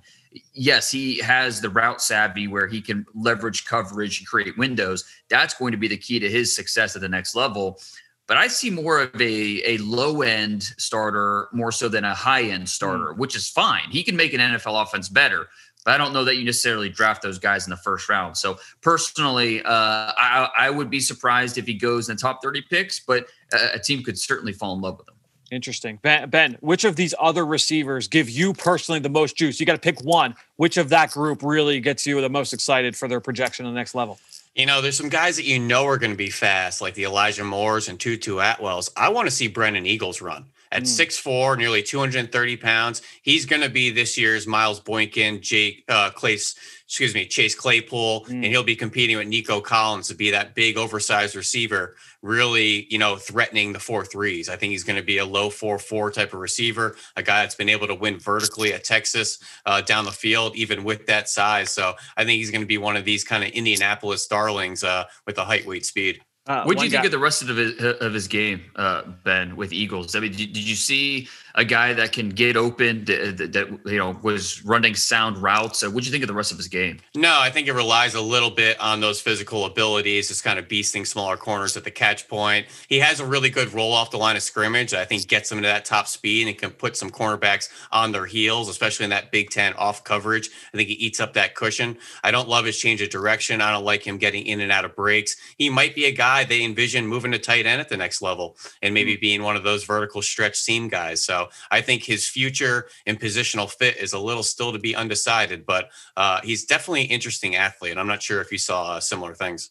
[0.52, 5.04] Yes, he has the route savvy where he can leverage coverage and create windows.
[5.30, 7.80] That's going to be the key to his success at the next level.
[8.26, 12.42] But I see more of a, a low end starter more so than a high
[12.42, 13.16] end starter, mm.
[13.16, 13.88] which is fine.
[13.90, 15.48] He can make an NFL offense better.
[15.84, 18.36] But I don't know that you necessarily draft those guys in the first round.
[18.36, 22.62] So personally, uh, I, I, would be surprised if he goes in the top 30
[22.62, 25.14] picks, but a, a team could certainly fall in love with him.
[25.50, 25.98] Interesting.
[26.02, 29.58] Ben, ben, which of these other receivers give you personally the most juice?
[29.58, 30.34] You got to pick one.
[30.56, 33.78] Which of that group really gets you the most excited for their projection on the
[33.78, 34.18] next level?
[34.54, 37.04] You know, there's some guys that you know are going to be fast, like the
[37.04, 38.90] Elijah Moores and Tutu Atwells.
[38.96, 41.06] I want to see Brennan Eagles run at mm.
[41.06, 43.02] 6'4, nearly 230 pounds.
[43.22, 46.54] He's going to be this year's Miles Boykin, Jake uh, Clace,
[46.84, 48.30] excuse me, Chase Claypool, mm.
[48.30, 52.98] and he'll be competing with Nico Collins to be that big, oversized receiver, really, you
[52.98, 54.48] know, threatening the four threes.
[54.48, 57.42] I think he's going to be a low four four type of receiver, a guy
[57.42, 61.28] that's been able to win vertically at Texas uh, down the field, even with that
[61.28, 61.70] size.
[61.70, 65.04] So I think he's going to be one of these kind of Indianapolis darlings uh,
[65.26, 66.20] with the height, weight, speed.
[66.48, 69.54] Uh, what do you think of the rest of his of his game, uh, Ben,
[69.54, 70.16] with Eagles?
[70.16, 71.28] I mean, did, did you see
[71.58, 75.82] a guy that can get open that, that, you know was running sound routes.
[75.82, 77.00] What do you think of the rest of his game?
[77.16, 80.68] No, I think it relies a little bit on those physical abilities, just kind of
[80.68, 82.66] beasting smaller corners at the catch point.
[82.88, 84.94] He has a really good roll off the line of scrimmage.
[84.94, 88.24] I think gets him to that top speed and can put some cornerbacks on their
[88.24, 90.50] heels, especially in that Big Ten off coverage.
[90.72, 91.98] I think he eats up that cushion.
[92.22, 93.60] I don't love his change of direction.
[93.60, 95.36] I don't like him getting in and out of breaks.
[95.56, 98.56] He might be a guy they envision moving to tight end at the next level
[98.80, 99.20] and maybe hmm.
[99.20, 101.24] being one of those vertical stretch seam guys.
[101.24, 105.66] So I think his future and positional fit is a little still to be undecided,
[105.66, 107.96] but uh, he's definitely an interesting athlete.
[107.96, 109.70] I'm not sure if you saw uh, similar things.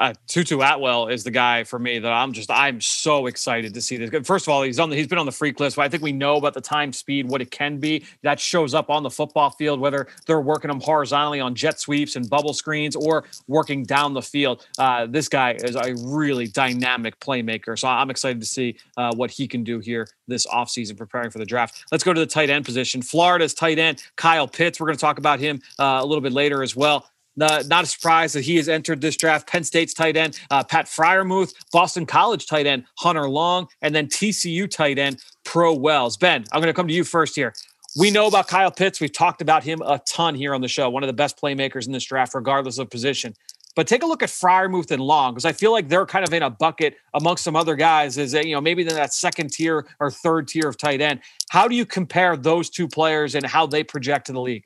[0.00, 3.82] Uh, Tutu Atwell is the guy for me that I'm just I'm so excited to
[3.82, 4.10] see this.
[4.26, 5.78] First of all, he's on the, he's been on the freak list.
[5.78, 8.04] I think we know about the time speed, what it can be.
[8.22, 12.16] That shows up on the football field, whether they're working him horizontally on jet sweeps
[12.16, 14.66] and bubble screens or working down the field.
[14.78, 17.78] Uh, this guy is a really dynamic playmaker.
[17.78, 21.38] So I'm excited to see uh, what he can do here this offseason preparing for
[21.38, 21.84] the draft.
[21.92, 23.02] Let's go to the tight end position.
[23.02, 24.80] Florida's tight end, Kyle Pitts.
[24.80, 27.06] We're going to talk about him uh, a little bit later as well.
[27.40, 29.48] Uh, not a surprise that he has entered this draft.
[29.48, 34.06] Penn State's tight end, uh, Pat Freiermuth, Boston College tight end, Hunter Long, and then
[34.06, 36.16] TCU tight end, Pro Wells.
[36.16, 37.54] Ben, I'm going to come to you first here.
[37.98, 39.00] We know about Kyle Pitts.
[39.00, 40.88] We've talked about him a ton here on the show.
[40.90, 43.34] One of the best playmakers in this draft, regardless of position.
[43.76, 46.34] But take a look at Freiermuth and Long because I feel like they're kind of
[46.34, 48.18] in a bucket amongst some other guys.
[48.18, 51.20] Is that you know maybe in that second tier or third tier of tight end?
[51.50, 54.64] How do you compare those two players and how they project to the league?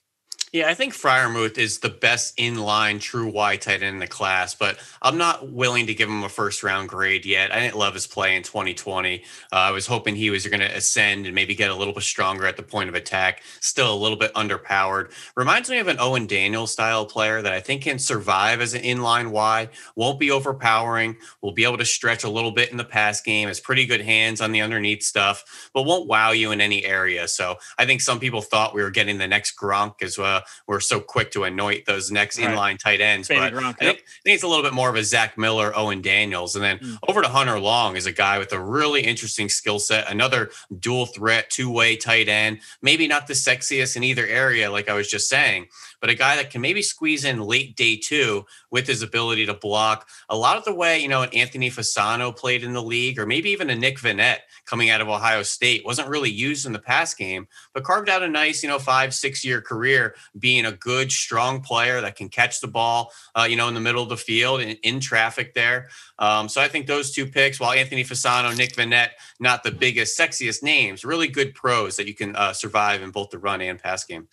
[0.54, 4.54] Yeah, I think Freiermuth is the best inline true wide tight end in the class,
[4.54, 7.52] but I'm not willing to give him a first round grade yet.
[7.52, 9.24] I didn't love his play in 2020.
[9.52, 12.04] Uh, I was hoping he was going to ascend and maybe get a little bit
[12.04, 13.42] stronger at the point of attack.
[13.58, 15.10] Still a little bit underpowered.
[15.34, 18.82] Reminds me of an Owen Daniels style player that I think can survive as an
[18.82, 22.84] inline wide, won't be overpowering, will be able to stretch a little bit in the
[22.84, 26.60] pass game, has pretty good hands on the underneath stuff, but won't wow you in
[26.60, 27.26] any area.
[27.26, 30.80] So I think some people thought we were getting the next Gronk as well we're
[30.80, 32.48] so quick to anoint those next right.
[32.48, 33.28] inline tight ends.
[33.28, 35.72] Baby but I, think, I, think, it's a little bit more of a Zach Miller,
[35.76, 36.56] Owen Daniels.
[36.56, 36.98] And then mm.
[37.08, 41.06] over to Hunter Long is a guy with a really interesting skill set, another dual
[41.06, 42.60] threat, two way tight end.
[42.82, 45.68] Maybe not the sexiest in either area, like I was just saying,
[46.00, 49.54] but a guy that can maybe squeeze in late day two with his ability to
[49.54, 53.20] block a lot of the way, you know, an Anthony Fasano played in the league,
[53.20, 56.72] or maybe even a Nick Vannett coming out of Ohio State wasn't really used in
[56.72, 60.66] the pass game, but carved out a nice, you know, five, six year career being
[60.66, 64.02] a good, strong player that can catch the ball, uh, you know, in the middle
[64.02, 65.86] of the field and in traffic there.
[66.18, 70.18] Um, so I think those two picks, while Anthony Fasano, Nick Vannett, not the biggest,
[70.18, 73.78] sexiest names, really good pros that you can uh, survive in both the run and
[73.78, 74.26] pass game.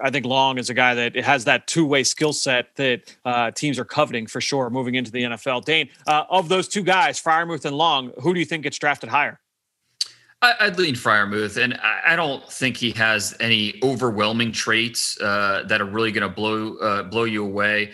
[0.00, 3.50] I think Long is a guy that has that two way skill set that uh,
[3.50, 5.64] teams are coveting for sure moving into the NFL.
[5.64, 9.08] Dane, uh, of those two guys, Freiermuth and Long, who do you think gets drafted
[9.08, 9.40] higher?
[10.40, 15.84] I'd lean Freiermuth, and I don't think he has any overwhelming traits uh, that are
[15.84, 17.90] really going to blow uh, blow you away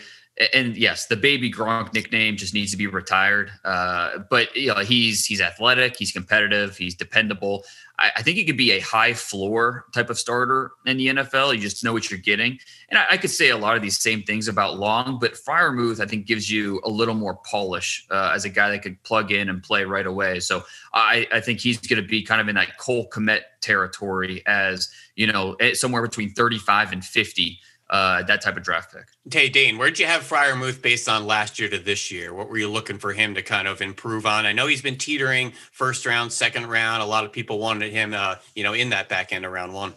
[0.52, 3.52] and yes, the baby Gronk nickname just needs to be retired.
[3.64, 7.64] Uh, but you know, he's he's athletic, he's competitive, he's dependable.
[7.98, 11.54] I, I, think he could be a high floor type of starter in the NFL.
[11.54, 12.58] You just know what you're getting.
[12.88, 16.00] And I, I could say a lot of these same things about Long, but Freiermuth
[16.00, 19.32] I think gives you a little more polish uh, as a guy that could plug
[19.32, 20.40] in and play right away.
[20.40, 24.42] So I, I think he's going to be kind of in that Cole Kmet territory
[24.46, 27.58] as you know eh, somewhere between 35 and 50
[27.90, 29.06] uh, that type of draft pick.
[29.32, 32.32] Hey, Dane, where'd you have Freiermuth based on last year to this year?
[32.32, 34.46] What were you looking for him to kind of improve on?
[34.46, 37.02] I know he's been teetering first round, second round.
[37.02, 39.74] A lot of people wanted him, uh, you know, in that back end of round
[39.74, 39.94] one.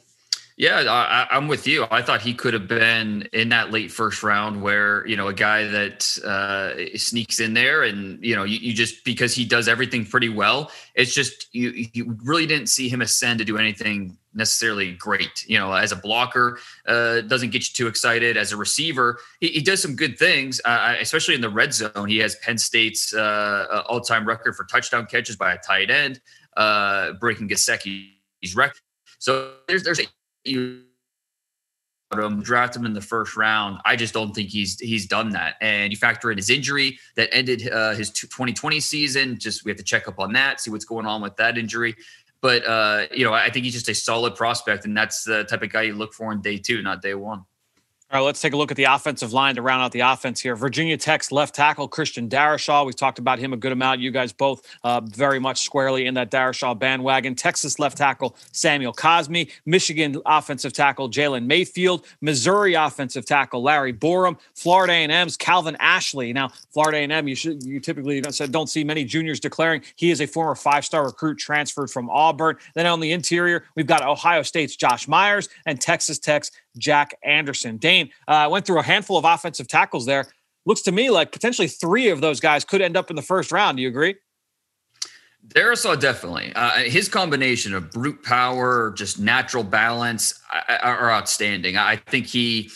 [0.60, 1.86] Yeah, I, am with you.
[1.92, 5.34] I thought he could have been in that late first round where, you know, a
[5.34, 9.68] guy that uh, sneaks in there and, you know, you, you, just because he does
[9.68, 14.18] everything pretty well, it's just you, you really didn't see him ascend to do anything
[14.38, 15.44] necessarily great.
[15.48, 18.38] You know, as a blocker, uh, doesn't get you too excited.
[18.38, 22.08] As a receiver, he, he does some good things, uh, especially in the red zone.
[22.08, 26.22] He has Penn State's uh, all time record for touchdown catches by a tight end,
[26.56, 28.80] uh, breaking Gesicki's record.
[29.20, 30.06] So there's, there's a
[30.46, 30.84] you
[32.14, 33.80] him, draft him in the first round.
[33.84, 35.56] I just don't think he's he's done that.
[35.62, 39.38] And you factor in his injury that ended uh, his 2020 season.
[39.38, 41.96] Just we have to check up on that, see what's going on with that injury.
[42.42, 45.64] But uh, you know, I think he's just a solid prospect, and that's the type
[45.64, 47.44] of guy you look for in day two, not day one.
[48.10, 50.40] All right, let's take a look at the offensive line to round out the offense
[50.40, 50.56] here.
[50.56, 52.86] Virginia Tech's left tackle, Christian Darrisaw.
[52.86, 54.00] We've talked about him a good amount.
[54.00, 57.36] You guys both uh, very much squarely in that Darrisaw bandwagon.
[57.36, 59.52] Texas left tackle, Samuel Cosmi.
[59.66, 62.06] Michigan offensive tackle, Jalen Mayfield.
[62.22, 64.40] Missouri offensive tackle, Larry Borom.
[64.56, 66.32] Florida A&M's Calvin Ashley.
[66.32, 69.82] Now, Florida A&M, you should you typically don't see many juniors declaring.
[69.98, 72.56] He is a former five-star recruit transferred from Auburn.
[72.74, 77.78] Then on the interior, we've got Ohio State's Josh Myers and Texas Tech's Jack Anderson.
[77.78, 80.28] Dane uh, went through a handful of offensive tackles there.
[80.66, 83.52] Looks to me like potentially three of those guys could end up in the first
[83.52, 83.78] round.
[83.78, 84.16] Do you agree?
[85.48, 86.52] Darrisaw definitely.
[86.56, 90.42] Uh, his combination of brute power, just natural balance,
[90.82, 91.78] are outstanding.
[91.78, 92.70] I think he.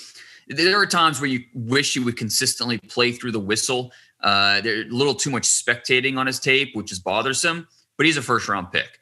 [0.47, 3.91] There are times where you wish he would consistently play through the whistle.
[4.21, 7.67] Uh, there's a little too much spectating on his tape, which is bothersome.
[7.97, 9.00] But he's a first round pick.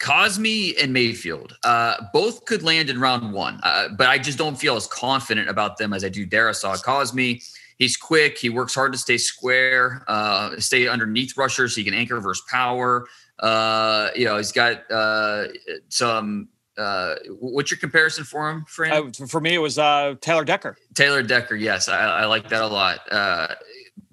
[0.00, 4.58] Cosmi and Mayfield, uh, both could land in round one, uh, but I just don't
[4.58, 6.82] feel as confident about them as I do Darrisaw.
[6.82, 7.42] Cosmi,
[7.80, 8.36] He's quick.
[8.36, 11.74] He works hard to stay square, uh, stay underneath rushers.
[11.74, 13.06] So he can anchor versus power.
[13.38, 15.46] Uh, you know, he's got uh,
[15.88, 16.50] some.
[16.76, 18.92] Uh, what's your comparison for him, Fran?
[18.92, 20.76] Uh, for me, it was uh, Taylor Decker.
[20.94, 23.00] Taylor Decker, yes, I, I like that a lot.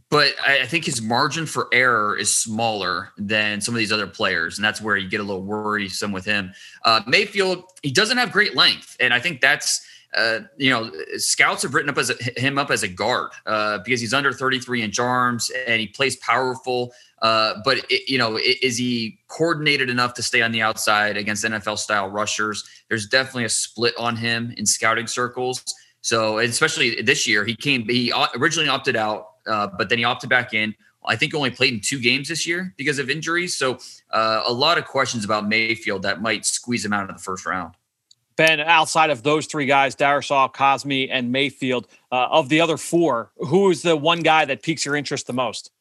[0.10, 4.08] But I, I, think his margin for error is smaller than some of these other
[4.08, 6.54] players, and that's where you get a little worrisome with him.
[6.86, 11.64] Uh, Mayfield, he doesn't have great length, and I think that's uh, you know, scouts
[11.64, 14.82] have written up as a, him up as a guard uh, because he's under 33
[14.82, 16.94] inch arms and he plays powerful.
[17.22, 21.44] Uh, but it, you know, is he coordinated enough to stay on the outside against
[21.44, 22.64] NFL style rushers?
[22.90, 25.64] There's definitely a split on him in scouting circles.
[26.02, 27.88] So, especially this year, he came.
[27.90, 30.76] He originally opted out, uh, but then he opted back in.
[31.06, 33.56] I think only played in two games this year because of injuries.
[33.56, 33.80] So,
[34.12, 37.46] uh, a lot of questions about Mayfield that might squeeze him out of the first
[37.46, 37.76] round.
[38.36, 43.32] Ben, outside of those three guys, Darrisaw, Cosmi, and Mayfield, uh, of the other four,
[43.38, 45.72] who is the one guy that piques your interest the most?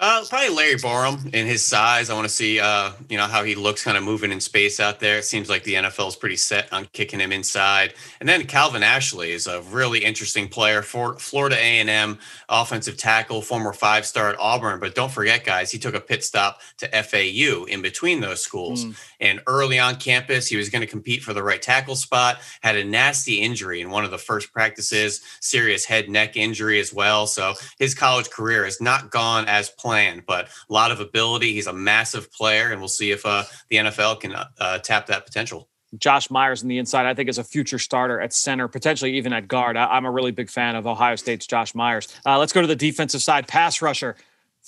[0.00, 2.08] Uh, probably Larry Borom in his size.
[2.08, 4.78] I want to see, uh, you know, how he looks kind of moving in space
[4.78, 5.18] out there.
[5.18, 7.94] It seems like the NFL is pretty set on kicking him inside.
[8.20, 12.16] And then Calvin Ashley is a really interesting player for Florida A&M
[12.48, 14.78] offensive tackle, former five-star at Auburn.
[14.78, 18.84] But don't forget, guys, he took a pit stop to FAU in between those schools.
[18.84, 18.96] Mm.
[19.20, 22.38] And early on campus, he was going to compete for the right tackle spot.
[22.62, 26.92] Had a nasty injury in one of the first practices, serious head neck injury as
[26.92, 27.26] well.
[27.26, 31.52] So his college career has not gone as planned but a lot of ability.
[31.54, 35.26] He's a massive player, and we'll see if uh, the NFL can uh, tap that
[35.26, 35.68] potential.
[35.96, 39.32] Josh Myers on the inside, I think, is a future starter at center, potentially even
[39.32, 39.76] at guard.
[39.76, 42.08] I, am a really big fan of Ohio State's Josh Myers.
[42.26, 43.48] Uh, let's go to the defensive side.
[43.48, 44.16] Pass rusher.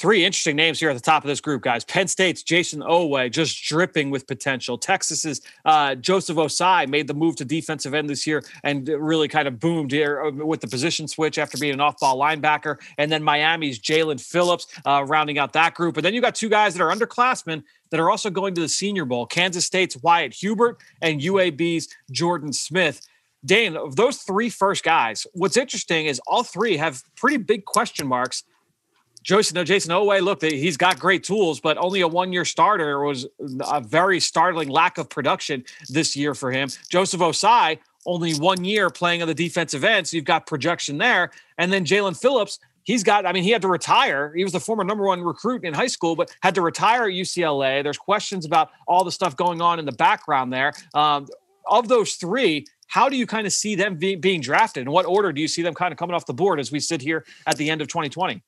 [0.01, 1.85] Three interesting names here at the top of this group, guys.
[1.85, 4.79] Penn State's Jayson Oweh, just dripping with potential.
[4.79, 9.47] Texas's uh, Joseph Ossai made the move to defensive end this year and really kind
[9.47, 12.81] of boomed here uh, with the position switch after being an off-ball linebacker.
[12.97, 15.99] And then Miami's Jaelan Phillips uh, rounding out that group.
[15.99, 18.71] And then you got two guys that are underclassmen that are also going to the
[18.71, 23.07] Senior Bowl: Kansas State's Wyatt Hubert and UAB's Jordan Smith.
[23.45, 28.07] Dane, of those three first guys, what's interesting is all three have pretty big question
[28.07, 28.45] marks
[29.25, 33.05] Jayson, no, Jayson Oweh, look, he's got great tools, but only a one year starter
[33.05, 33.27] was
[33.71, 36.71] a very startling lack of production this year for him.
[36.89, 40.09] Joseph Ossai, only one year playing on the defensive end.
[40.09, 41.31] So you've got projection there.
[41.59, 44.33] And then Jaelan Phillips, he's got, I mean, he had to retire.
[44.35, 47.11] He was the former number one recruit in high school, but had to retire at
[47.11, 47.83] UCLA.
[47.83, 50.73] There's questions about all the stuff going on in the background there.
[50.95, 51.27] Um,
[51.67, 54.83] of those three, how do you kind of see them be, being drafted?
[54.83, 56.81] In what order do you see them kind of coming off the board as we
[56.81, 58.43] sit here at the end of 2020?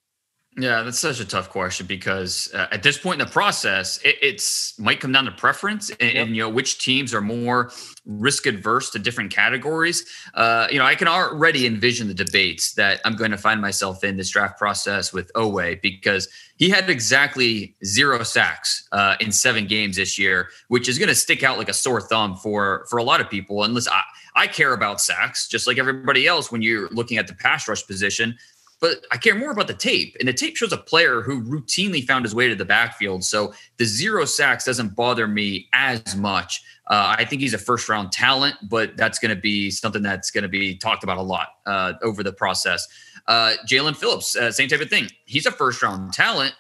[0.59, 4.17] Yeah, that's such a tough question because uh, at this point in the process, it,
[4.21, 6.27] it's might come down to preference and, yep.
[6.27, 7.73] and, you know which teams are more
[8.05, 10.05] risk adverse to different categories.
[10.35, 14.05] Uh, you know, I can already envision the debates that I'm going to find myself
[14.05, 19.67] in this draft process with Oweh because he had exactly zero sacks uh, in seven
[19.67, 22.99] games this year, which is going to stick out like a sore thumb for for
[22.99, 23.65] a lot of people.
[23.65, 24.03] Unless I,
[24.35, 27.87] I care about sacks just like everybody else when you're looking at the pass rush
[27.87, 28.37] position
[28.83, 30.17] but I care more about the tape.
[30.19, 33.23] And the tape shows a player who routinely found his way to the backfield.
[33.23, 36.61] So the zero sacks doesn't bother me as much.
[36.89, 40.33] Uh, I think he's a first round talent, but that's going to be something that's
[40.33, 42.89] going to be talked about a lot uh, over the process.
[43.29, 45.09] Uh, Jaelan Phillips, uh, same type of thing.
[45.27, 46.55] He's a first round talent.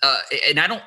[0.00, 0.82] Uh, and I don't,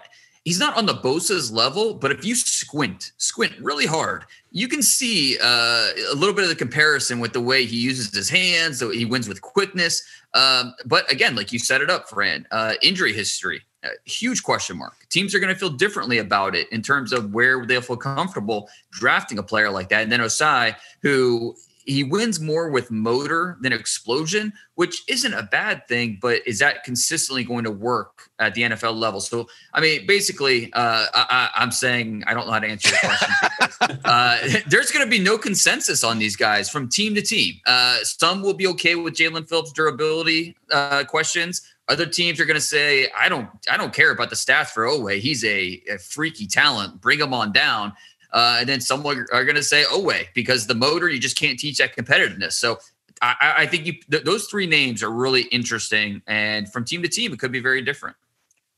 [0.48, 4.82] he's not on the Bosa's level, but if you squint, squint really hard, you can
[4.82, 8.80] see uh, a little bit of the comparison with the way he uses his hands.
[8.80, 10.02] So he wins with quickness.
[10.34, 14.78] Um, but again, like you set it up, Fran, uh, injury history, uh, huge question
[14.78, 14.96] mark.
[15.10, 18.70] Teams are going to feel differently about it in terms of where they'll feel comfortable
[18.92, 20.04] drafting a player like that.
[20.04, 21.58] And then Ossai, who
[21.88, 26.84] he wins more with motor than explosion, which isn't a bad thing, but is that
[26.84, 29.22] consistently going to work at the NFL level?
[29.22, 33.00] So, I mean, basically, uh, I, am saying I don't know how to answer your
[33.00, 34.00] question.
[34.06, 37.56] uh, there's going to be no consensus on these guys from team to team.
[37.66, 41.62] Uh, some will be okay with Jaelan Phillips' durability uh, questions.
[41.88, 44.84] Other teams are going to say, "I don't, I don't care about the stats for
[44.84, 45.20] Oweh.
[45.20, 47.00] He's a, a freaky talent.
[47.00, 47.94] Bring him on down."
[48.32, 51.58] Uh, and then some are going to say Oweh because the motor you just can't
[51.58, 52.54] teach that competitiveness.
[52.54, 52.80] So
[53.22, 57.08] I, I think you, th- those three names are really interesting, and from team to
[57.08, 58.16] team, it could be very different.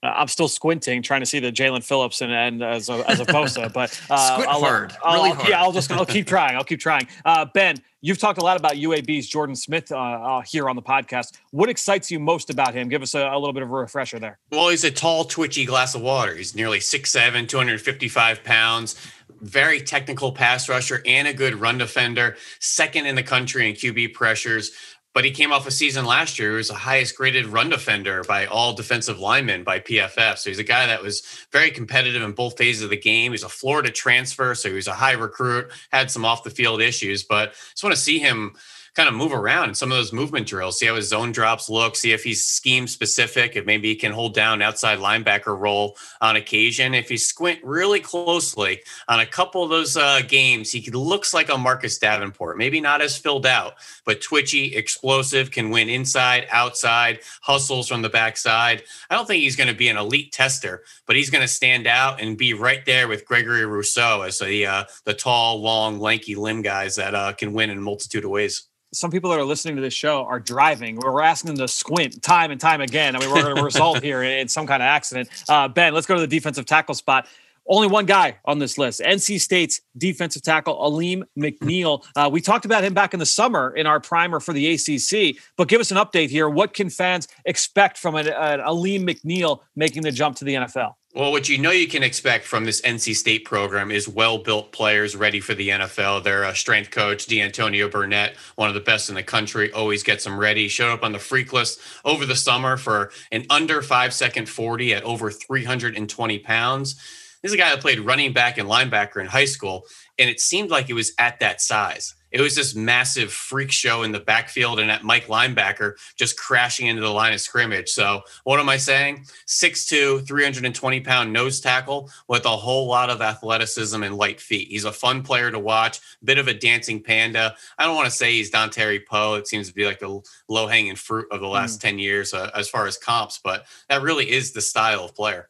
[0.01, 3.19] Uh, I'm still squinting, trying to see the Jaelan Phillips and, and as a as
[3.19, 5.49] a Bosa, but uh, Squint I'll, hard, I'll, really I'll, hard.
[5.49, 6.55] Yeah, I'll just I'll keep trying.
[6.55, 7.07] I'll keep trying.
[7.25, 10.81] Uh, ben, you've talked a lot about UAB's Jordan Smith uh, uh, here on the
[10.81, 11.33] podcast.
[11.51, 12.87] What excites you most about him?
[12.87, 14.39] Give us a, a, little bit of a refresher there.
[14.51, 16.33] Well, he's a tall, twitchy glass of water.
[16.33, 18.95] He's nearly 6'7", 255 pounds
[19.41, 24.13] very technical pass rusher and a good run defender, second in the country in QB
[24.13, 24.71] pressures.
[25.13, 26.51] but he came off a season last year.
[26.51, 30.37] He was the highest graded run defender by all defensive linemen by PFF.
[30.37, 33.31] So he's a guy that was very competitive in both phases of the game.
[33.31, 36.79] He's a Florida transfer, so he was a high recruit, had some off the field
[36.81, 38.53] issues, but just want to see him
[38.99, 41.69] kind of move around in some of those movement drills, see how his zone drops
[41.69, 45.95] look, see if he's scheme specific, if maybe he can hold down outside linebacker role
[46.19, 46.93] on occasion.
[46.93, 51.47] If you squint really closely on a couple of those uh, games, he looks like
[51.47, 57.19] a Marcus Davenport, maybe not as filled out, but twitchy, explosive, can win inside, outside,
[57.41, 58.83] hustles from the backside.
[59.09, 61.87] I don't think he's going to be an elite tester, but he's going to stand
[61.87, 66.35] out and be right there with Gregory Rousseau as the uh, the tall, long, lanky
[66.35, 69.45] limb guys that uh, can win in a multitude of ways some people that are
[69.45, 70.97] listening to this show are driving.
[70.97, 73.15] We're asking them to squint time and time again.
[73.15, 75.29] I mean, we're going to result here in, some kind of accident.
[75.47, 77.27] Uh, ben, let's go to the defensive tackle spot.
[77.67, 82.03] Only one guy on this list NC State's defensive tackle, Alim McNeill.
[82.15, 85.39] Uh, we talked about him back in the summer in our primer for the ACC,
[85.55, 86.49] but give us an update here.
[86.49, 90.95] What can fans expect from an, an Alim McNeill making the jump to the NFL?
[91.15, 95.15] Well, what you know you can expect from this NC State program is well-built players
[95.15, 96.23] ready for the NFL.
[96.23, 100.23] Their uh, strength coach, D'Antonio Burnett, one of the best in the country, always gets
[100.23, 100.67] them ready.
[100.67, 105.03] Showed up on the freak list over the summer for an under five-second 40 at
[105.03, 106.93] over 320 pounds.
[107.41, 109.85] This is a guy that played running back and linebacker in high school,
[110.19, 114.03] and it seemed like he was at that size it was this massive freak show
[114.03, 117.89] in the backfield and at Mike linebacker just crashing into the line of scrimmage.
[117.89, 119.25] So, what am I saying?
[119.47, 124.67] 6'2, 320 pound nose tackle with a whole lot of athleticism and light feet.
[124.69, 127.55] He's a fun player to watch, bit of a dancing panda.
[127.77, 129.35] I don't want to say he's Dontari Poe.
[129.35, 131.83] It seems to be like the low hanging fruit of the last mm.
[131.83, 135.49] 10 years uh, as far as comps, but that really is the style of player.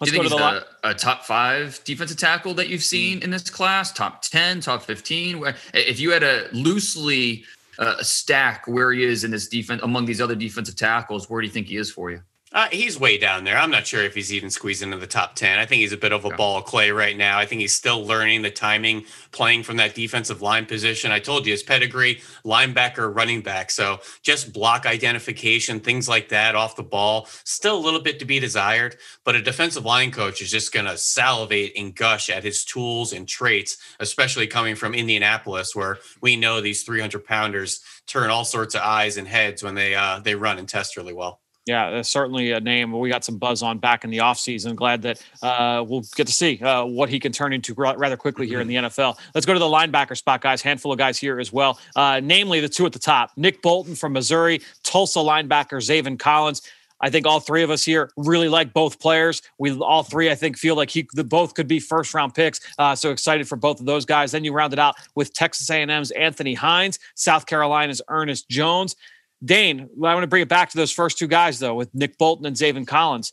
[0.00, 3.24] Let's Do you think he's a, a, top five defensive tackle that you've seen mm.
[3.24, 3.92] in this class?
[3.92, 5.44] Top 10, top 15?
[5.74, 7.44] If you had a loosely
[7.78, 11.46] uh, stack where he is in this defense among these other defensive tackles, where do
[11.46, 12.22] you think he is for you?
[12.52, 13.56] Uh, he's way down there.
[13.56, 15.60] I'm not sure if he's even squeezed into the top 10.
[15.60, 16.36] I think he's a bit of a yeah.
[16.36, 17.38] ball of clay right now.
[17.38, 21.12] I think he's still learning the timing, playing from that defensive line position.
[21.12, 23.70] I told you his pedigree, linebacker, running back.
[23.70, 28.24] So just block identification, things like that off the ball, still a little bit to
[28.24, 28.96] be desired.
[29.24, 33.12] But a defensive line coach is just going to salivate and gush at his tools
[33.12, 38.74] and traits, especially coming from Indianapolis, where we know these 300 pounders turn all sorts
[38.74, 41.40] of eyes and heads when they uh, they run and test really well.
[41.70, 44.74] Yeah, that's certainly a name we got some buzz on back in the offseason.
[44.74, 48.48] Glad that uh, we'll get to see uh, what he can turn into rather quickly
[48.48, 49.16] here in the NFL.
[49.36, 50.62] Let's go to the linebacker spot, guys.
[50.62, 53.94] Handful of guys here as well, uh, namely the two at the top Nick Bolton
[53.94, 56.62] from Missouri, Tulsa linebacker Zaven Collins.
[57.00, 59.42] I think all three of us here really like both players.
[59.58, 62.58] We all three, I think, feel like he the both could be first round picks.
[62.80, 64.32] Uh, so excited for both of those guys.
[64.32, 68.96] Then you round it out with Texas A&M's Anthony Hines, South Carolina's Ernest Jones.
[69.44, 72.18] Dane, I want to bring it back to those first two guys, though, with Nick
[72.18, 73.32] Bolton and Zaven Collins.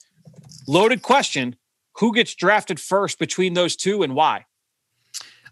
[0.68, 1.56] Loaded question
[1.96, 4.46] who gets drafted first between those two and why?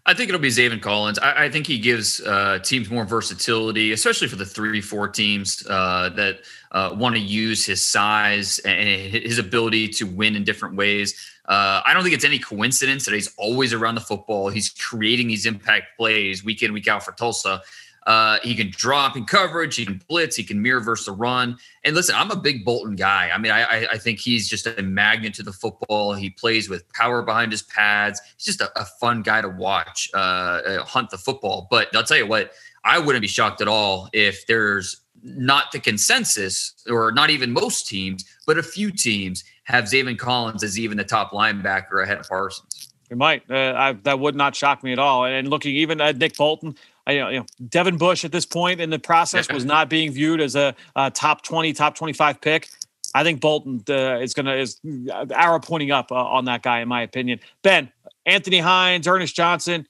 [0.08, 1.18] I think it'll be Zaven Collins.
[1.18, 5.66] I, I think he gives uh, teams more versatility, especially for the three, four teams
[5.68, 10.76] uh, that uh, want to use his size and his ability to win in different
[10.76, 11.16] ways.
[11.46, 14.48] Uh, I don't think it's any coincidence that he's always around the football.
[14.48, 17.62] He's creating these impact plays week in, week out for Tulsa.
[18.06, 19.74] Uh, he can drop in coverage.
[19.74, 20.36] He can blitz.
[20.36, 21.58] He can mirror versus the run.
[21.84, 23.30] And listen, I'm a big Bolton guy.
[23.34, 26.14] I mean, I, I think he's just a magnet to the football.
[26.14, 28.20] He plays with power behind his pads.
[28.36, 31.66] He's just a, a fun guy to watch uh, uh, hunt the football.
[31.68, 32.52] But I'll tell you what,
[32.84, 37.88] I wouldn't be shocked at all if there's not the consensus, or not even most
[37.88, 42.28] teams, but a few teams have Zaven Collins as even the top linebacker ahead of
[42.28, 42.92] Parsons.
[43.10, 43.42] It might.
[43.50, 45.24] Uh, I, that would not shock me at all.
[45.24, 46.76] And looking even at Nick Bolton,
[47.14, 50.40] know, you know, Devin Bush at this point in the process was not being viewed
[50.40, 52.68] as a, a top 20, top 25 pick.
[53.14, 54.80] I think Bolton uh, is going to is
[55.10, 57.40] uh, arrow pointing up uh, on that guy, in my opinion.
[57.62, 57.90] Ben,
[58.26, 59.86] Anthony Hines, Ernest Johnson,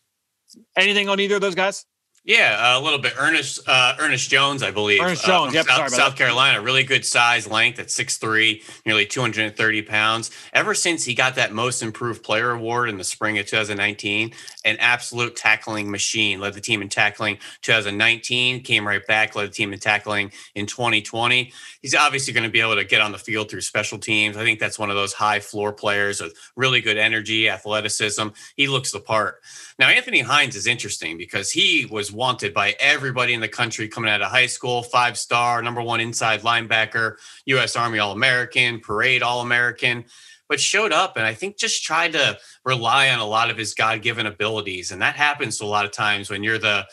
[0.77, 1.87] anything on either of those guys?
[2.27, 3.13] Yeah, a little bit.
[3.17, 5.01] Ernest uh, Ernest Jones, I believe.
[5.01, 9.83] Ernest Jones, uh, yep, South, South Carolina, really good size, length at 6'3", nearly 230
[9.83, 10.33] pounds.
[10.53, 14.33] Ever since he got that Most Improved Player award in the spring of 2019,
[14.65, 16.41] an absolute tackling machine.
[16.41, 20.67] Led the team in tackling 2019, came right back, led the team in tackling in
[20.67, 21.53] 2020.
[21.81, 24.37] He's obviously going to be able to get on the field through special teams.
[24.37, 28.29] I think that's one of those high floor players with really good energy, athleticism.
[28.57, 29.41] He looks the part.
[29.79, 34.11] Now, Anthony Hines is interesting because he was wanted by everybody in the country coming
[34.11, 37.77] out of high school, five star, number one inside linebacker, U.S.
[37.77, 40.05] Army All American, parade All American,
[40.49, 43.75] but showed up and I think just tried to rely on a lot of his
[43.75, 44.91] God given abilities.
[44.91, 46.87] And that happens a lot of times when you're the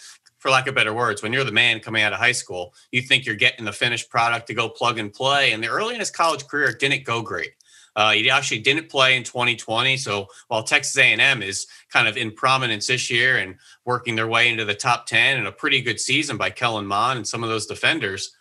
[0.43, 3.01] for lack of better words, when you're the man coming out of high school, you
[3.01, 5.53] think you're getting the finished product to go plug and play.
[5.53, 7.53] And the early in his college career didn't go great.
[7.95, 9.97] Uh, he actually didn't play in 2020.
[9.97, 14.49] So while Texas A&M is kind of in prominence this year and working their way
[14.49, 17.49] into the top 10 and a pretty good season by Kellen Mond and some of
[17.49, 18.35] those defenders,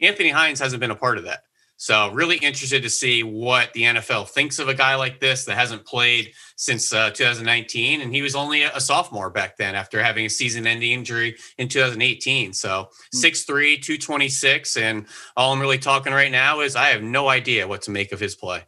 [0.00, 1.44] Anthony Hines hasn't been a part of that.
[1.80, 5.56] So really interested to see what the NFL thinks of a guy like this that
[5.56, 10.26] hasn't played since uh, 2019, and he was only a sophomore back then after having
[10.26, 12.52] a season-ending injury in 2018.
[12.52, 13.18] So hmm.
[13.18, 15.06] 6'3", 226, and
[15.38, 18.20] all I'm really talking right now is I have no idea what to make of
[18.20, 18.62] his play.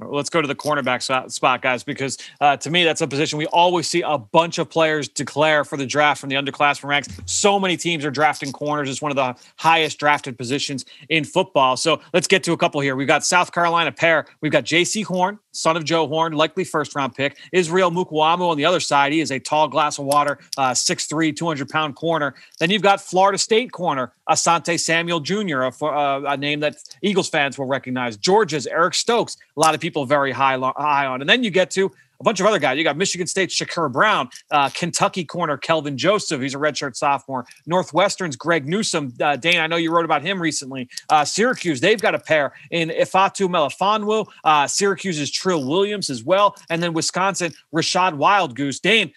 [0.00, 3.46] Let's go to the cornerback spot, guys, because uh, to me, that's a position we
[3.46, 7.08] always see a bunch of players declare for the draft from the underclassmen ranks.
[7.26, 8.90] So many teams are drafting corners.
[8.90, 11.76] It's one of the highest drafted positions in football.
[11.76, 12.96] So let's get to a couple here.
[12.96, 14.26] We've got South Carolina pair.
[14.40, 17.38] We've got Jaycee Horn, son of Joe Horn, likely first round pick.
[17.52, 19.12] Israel Mukuamu on the other side.
[19.12, 22.34] He is a tall glass of water, uh, 6'3, 200 pound corner.
[22.58, 27.28] Then you've got Florida State corner, Asante Samuel Jr., a, uh, a name that Eagles
[27.28, 28.16] fans will recognize.
[28.16, 31.20] Georgia's Eric Stokes, a lot of people very high, high on.
[31.20, 32.78] And then you get to a bunch of other guys.
[32.78, 36.40] You got Michigan State Shakur Brown, uh, Kentucky corner Kelvin Joseph.
[36.40, 37.44] He's a redshirt sophomore.
[37.66, 39.12] Northwestern's Greg Newsome.
[39.20, 40.88] Uh, Dane, I know you wrote about him recently.
[41.08, 44.26] Uh, Syracuse, they've got a pair in Ifeatu Melifonwu.
[44.44, 46.56] Uh, Syracuse's Trill Williams as well.
[46.70, 48.80] And then Wisconsin, Rachad Wildgoose.
[48.80, 49.12] Dane,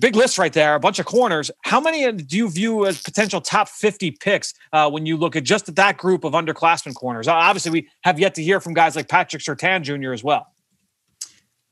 [0.00, 1.50] big list right there, a bunch of corners.
[1.62, 5.44] How many do you view as potential top 50 picks uh, when you look at
[5.44, 7.28] just that group of underclassmen corners?
[7.28, 10.12] Obviously, we have yet to hear from guys like Patrick Surtain Jr.
[10.12, 10.46] as well.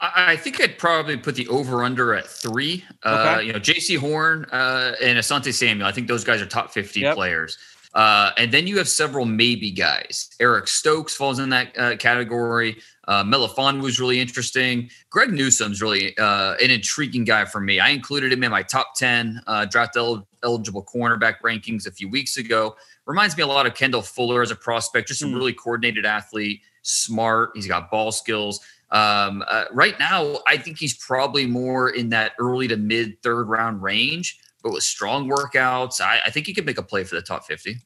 [0.00, 2.84] I think I'd probably put the over under at three.
[3.04, 3.34] Uh, okay.
[3.34, 5.88] Uh, you know, Jaycee Horn uh, and Asante Samuel.
[5.88, 7.16] I think those guys are top 50 yep.
[7.16, 7.58] players.
[7.94, 10.30] Uh, and then you have several maybe guys.
[10.38, 12.80] Eric Stokes falls in that uh, category.
[13.08, 14.90] Uh, Melifonwu's really interesting.
[15.08, 17.80] Greg Newsome's really uh, an intriguing guy for me.
[17.80, 22.08] I included him in my top 10 uh, draft el- eligible cornerback rankings a few
[22.08, 22.76] weeks ago.
[23.06, 25.34] Reminds me a lot of Kendall Fuller as a prospect, just a mm.
[25.34, 27.52] really coordinated athlete, smart.
[27.54, 28.60] He's got ball skills.
[28.90, 33.48] Um, uh, right now, I think he's probably more in that early to mid third
[33.48, 37.14] round range, but with strong workouts, I, I think he could make a play for
[37.14, 37.78] the top 50.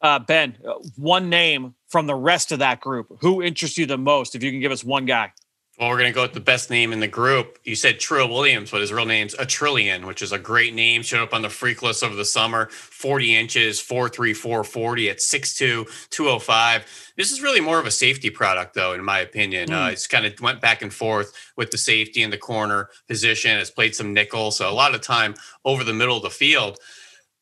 [0.00, 3.08] Uh, ben, uh, one name from the rest of that group.
[3.20, 4.34] Who interests you the most?
[4.34, 5.32] If you can give us one guy.
[5.78, 7.60] Well, we're going to go with the best name in the group.
[7.62, 11.02] You said Trill Williams, but his real name's a Trillion, which is a great name.
[11.02, 12.66] Showed up on the freak list over the summer.
[12.66, 17.12] 40 inches, 4'3", 40 at 6'2", 205.
[17.16, 19.68] This is really more of a safety product, though, in my opinion.
[19.68, 19.86] Mm.
[19.86, 23.56] Uh, it's kind of went back and forth with the safety in the corner position.
[23.56, 26.80] Has played some nickel, so a lot of time over the middle of the field.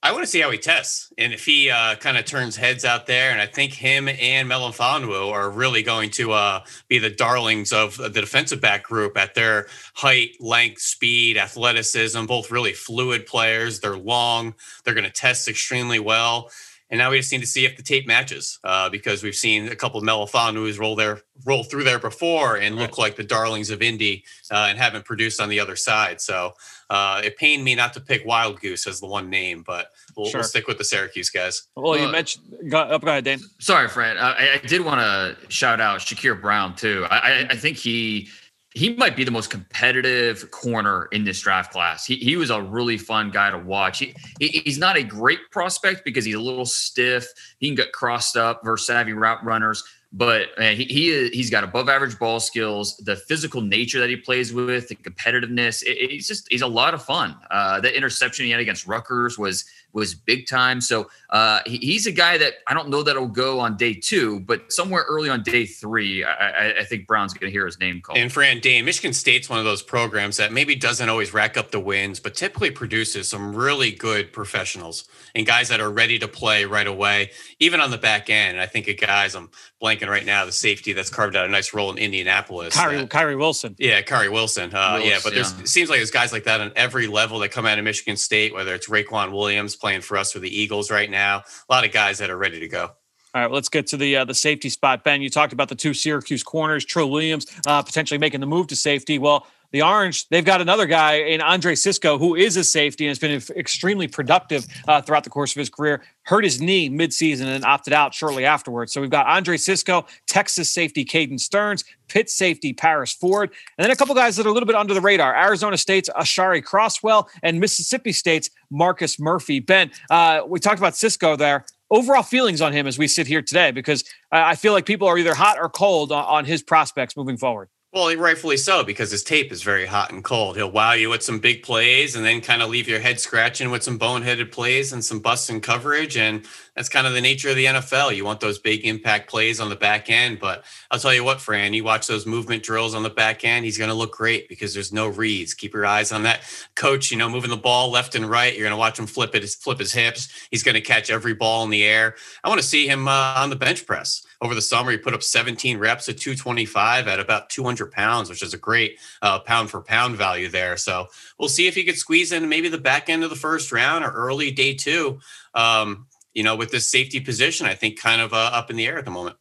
[0.07, 2.85] I want to see how he tests and if he uh, kind of turns heads
[2.85, 3.33] out there.
[3.33, 7.97] And I think him and Melifonwu are really going to uh, be the darlings of
[7.97, 13.81] the defensive back group at their height, length, speed, athleticism, both really fluid players.
[13.81, 14.55] They're long,
[14.85, 16.51] they're going to test extremely well.
[16.91, 19.69] And now we just need to see if the tape matches uh, because we've seen
[19.69, 23.71] a couple of Melifonwus roll there, roll through there before and look like the darlings
[23.71, 26.21] of Indy uh, and haven't produced on the other side.
[26.21, 26.53] So
[26.89, 30.39] uh, it pained me not to pick Wildgoose as the one name, but we'll, sure.
[30.39, 31.67] we'll stick with the Syracuse guys.
[31.75, 33.41] Well, you mentioned go, up, go ahead, Dan.
[33.59, 34.17] Sorry, Fred.
[34.17, 37.05] I, I did want to shout out Shakur Brown too.
[37.11, 38.29] I, I think he
[38.77, 42.05] he might be the most competitive corner in this draft class.
[42.05, 44.01] He, he was a really fun guy to watch.
[44.01, 47.27] He, he, he's not a great prospect because he's a little stiff.
[47.59, 51.89] He can get crossed up versus savvy route runners, but he, he he's got above
[51.89, 52.99] average ball skills.
[52.99, 56.93] The physical nature that he plays with, the competitiveness, it, it's just he's a lot
[56.93, 57.35] of fun.
[57.51, 59.65] Uh, the interception he had against Rutgers was
[59.97, 60.81] was big time.
[60.81, 64.41] So uh, he, he's a guy that I don't know that'll go on day two,
[64.41, 68.03] but somewhere early on day three, I, I think Brown's going to hear his name
[68.03, 68.19] called.
[68.19, 71.71] And Fran Dane, Michigan State's one of those programs that maybe doesn't always rack up
[71.71, 76.29] the wins, but typically produces some really good professionals and guys that are ready to
[76.29, 78.61] play right away, even on the back end.
[78.61, 79.49] I think of guys I'm
[79.83, 82.75] blanking right now, the safety that's carved out a nice role in Indianapolis.
[82.75, 83.75] Kyrie, uh, Kyrie Wilson.
[83.79, 84.75] Yeah, Kyrie Wilson.
[84.75, 85.61] Uh, Willis, yeah, but there's yeah.
[85.61, 88.17] it seems like there's guys like that on every level that come out of Michigan
[88.17, 91.45] State, whether it's Raequan Williams playing for us or the Eagles right now.
[91.69, 92.91] A lot of guys that are ready to go.
[93.35, 95.05] All right, let's get to the uh, the safety spot.
[95.05, 98.67] Ben, you talked about the two Syracuse corners, Trill Williams uh, potentially making the move
[98.69, 99.21] to safety.
[99.21, 103.11] Well, the Orange, they've got another guy in Andre Cisco, who is a safety and
[103.11, 106.03] has been extremely productive uh, throughout the course of his career.
[106.23, 108.93] Hurt his knee midseason and opted out shortly afterwards.
[108.93, 113.91] So we've got Andre Cisco, Texas safety Caden Stearns, Pitt safety Paris Ford, and then
[113.91, 117.29] a couple guys that are a little bit under the radar Arizona State's Aashari Crosswell
[117.43, 119.61] and Mississippi State's Marcus Murphy.
[119.61, 123.43] Ben, uh, we talked about Cisco there overall feelings on him as we sit here
[123.43, 127.37] today because I feel like people are either hot or cold on, his prospects moving
[127.37, 127.69] forward.
[127.97, 130.59] Well, rightfully so, because his tape is very hot and cold.
[130.59, 133.71] He'll wow you with some big plays and then kind of leave your head scratching
[133.71, 136.19] with some boneheaded plays and some busting coverage.
[136.19, 136.45] And
[136.75, 138.15] that's kind of the nature of the NFL.
[138.15, 140.41] You want those big impact plays on the back end.
[140.41, 143.65] But I'll tell you what, Fran, you watch those movement drills on the back end,
[143.65, 145.55] he's going to look great because there's no reads.
[145.55, 146.43] Keep your eyes on that
[146.75, 148.53] coach, you know, moving the ball left and right.
[148.53, 150.29] You're going to watch him flip it, flip his hips.
[150.51, 152.15] He's going to catch every ball in the air.
[152.45, 154.91] I want to see him uh, on the bench press over the summer.
[154.91, 158.99] He put up 17 reps at 225 at about 200 pounds, which is a great
[159.23, 160.77] uh, pound for pound value there.
[160.77, 161.09] So
[161.39, 164.05] we'll see if he could squeeze in maybe the back end of the first round
[164.05, 165.21] or early day two.
[165.55, 168.87] Um, you know, with this safety position, I think kind of uh, up in the
[168.87, 169.37] air at the moment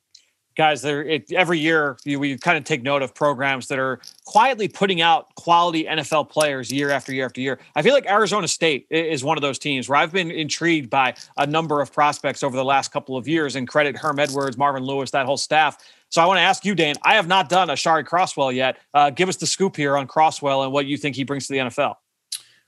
[0.55, 5.01] guys there every year we kind of take note of programs that are quietly putting
[5.01, 7.59] out quality nfl players year after year after year.
[7.75, 11.13] I feel like arizona state is one of those teams where i've been intrigued by
[11.37, 14.83] a number of prospects over the last couple of years and credit herm edwards marvin
[14.83, 15.77] lewis that whole staff.
[16.09, 18.77] So i want to ask you dan i have not done a shari crosswell yet.
[18.93, 21.53] Uh, give us the scoop here on crosswell and what you think he brings to
[21.53, 21.95] the nfl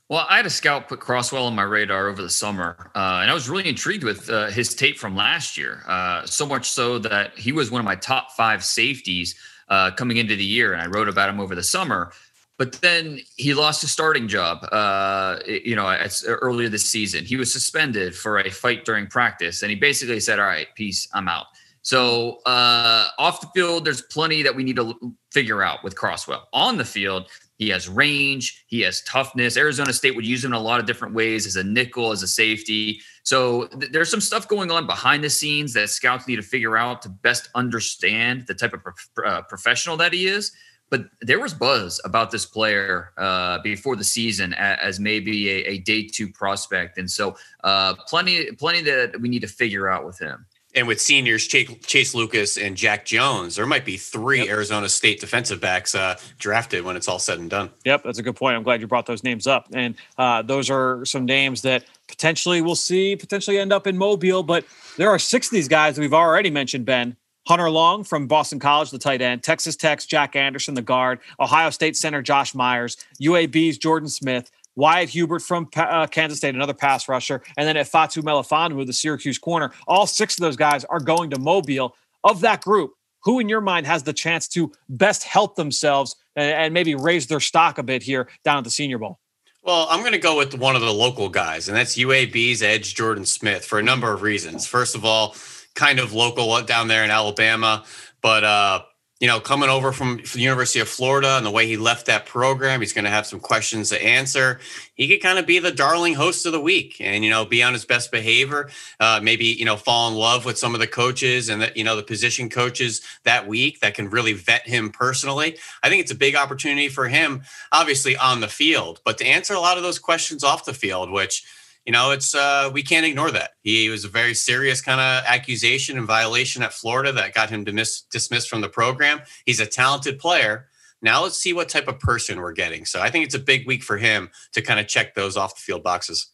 [0.10, 3.30] well, I had a scout put Crosswell on my radar over the summer, uh, and
[3.30, 5.84] I was really intrigued with uh, his tape from last year.
[5.86, 9.36] Uh, so much so that he was one of my top five safeties
[9.68, 12.14] uh, coming into the year, and I wrote about him over the summer.
[12.58, 15.96] But then he lost his starting job, uh, you know,
[16.26, 17.24] earlier this season.
[17.24, 21.08] He was suspended for a fight during practice, and he basically said, "All right, peace,
[21.14, 21.48] I'm out."
[21.88, 26.44] So uh, off the field, there's plenty that we need to figure out with Crosswell.
[26.52, 28.66] On the field, he has range.
[28.68, 29.58] He has toughness.
[29.58, 32.22] Arizona State would use him in a lot of different ways as a nickel, as
[32.24, 33.02] a safety.
[33.24, 36.78] So th- there's some stuff going on behind the scenes that scouts need to figure
[36.78, 40.52] out to best understand the type of pro- uh, professional that he is.
[40.90, 45.72] But there was buzz about this player uh, before the season as, as maybe a,
[45.72, 47.36] a, day two prospect, and so
[47.66, 50.46] uh, plenty, plenty that we need to figure out with him
[50.78, 54.50] and with seniors Chase Lucas and Jack Jones, there might be three yep.
[54.50, 57.72] Arizona State defensive backs uh, drafted when it's all said and done.
[57.84, 58.56] Yep, that's a good point.
[58.56, 62.62] I'm glad you brought those names up, and uh, those are some names that potentially
[62.62, 64.44] we'll see potentially end up in Mobile.
[64.44, 64.66] But
[64.98, 66.86] there are six of these guys that we've already mentioned.
[66.86, 67.18] Ben
[67.48, 71.70] Hunter Long from Boston College, the tight end, Texas Tech's Jack Anderson, the guard, Ohio
[71.70, 77.10] State center Josh Myers, UAB's Jordan Smith, Wyatt Hubert from uh, Kansas State, another pass
[77.10, 79.72] rusher, and then Ifeatu Melifonwu, the Syracuse corner.
[79.88, 81.96] All six of those guys are going to Mobile.
[82.24, 86.52] Of that group, who in your mind has the chance to best help themselves and,
[86.52, 89.20] and maybe raise their stock a bit here down at the Senior Bowl?
[89.64, 92.96] Well, I'm going to go with one of the local guys, and that's UAB's Edge
[92.96, 94.66] Jordan Smith for a number of reasons.
[94.68, 95.36] First of all,
[95.76, 97.84] kind of local down there in Alabama,
[98.22, 98.82] but uh,
[99.20, 102.28] you know, coming over from, the University of Florida and the way he left that
[102.28, 104.60] program, he's going to have some questions to answer.
[104.94, 107.64] He could kind of be the darling host of the week and, you know, be
[107.64, 110.88] on his best behavior, uh, maybe, you know, fall in love with some of the
[110.88, 114.92] coaches and, the, you know, the position coaches that week that can really vet him
[114.92, 115.58] personally.
[115.82, 117.42] I think it's a big opportunity for him,
[117.72, 121.10] obviously on the field, but to answer a lot of those questions off the field,
[121.12, 121.44] which,
[121.88, 123.52] you know, it's uh, we can't ignore that.
[123.64, 127.64] He was a very serious kind of accusation and violation at Florida that got him
[127.64, 129.22] dismiss- dismissed from the program.
[129.46, 130.68] He's a talented player.
[131.02, 132.84] Now let's see what type of person we're getting.
[132.84, 135.56] So I think it's a big week for him to kind of check those off
[135.56, 136.28] the field boxes.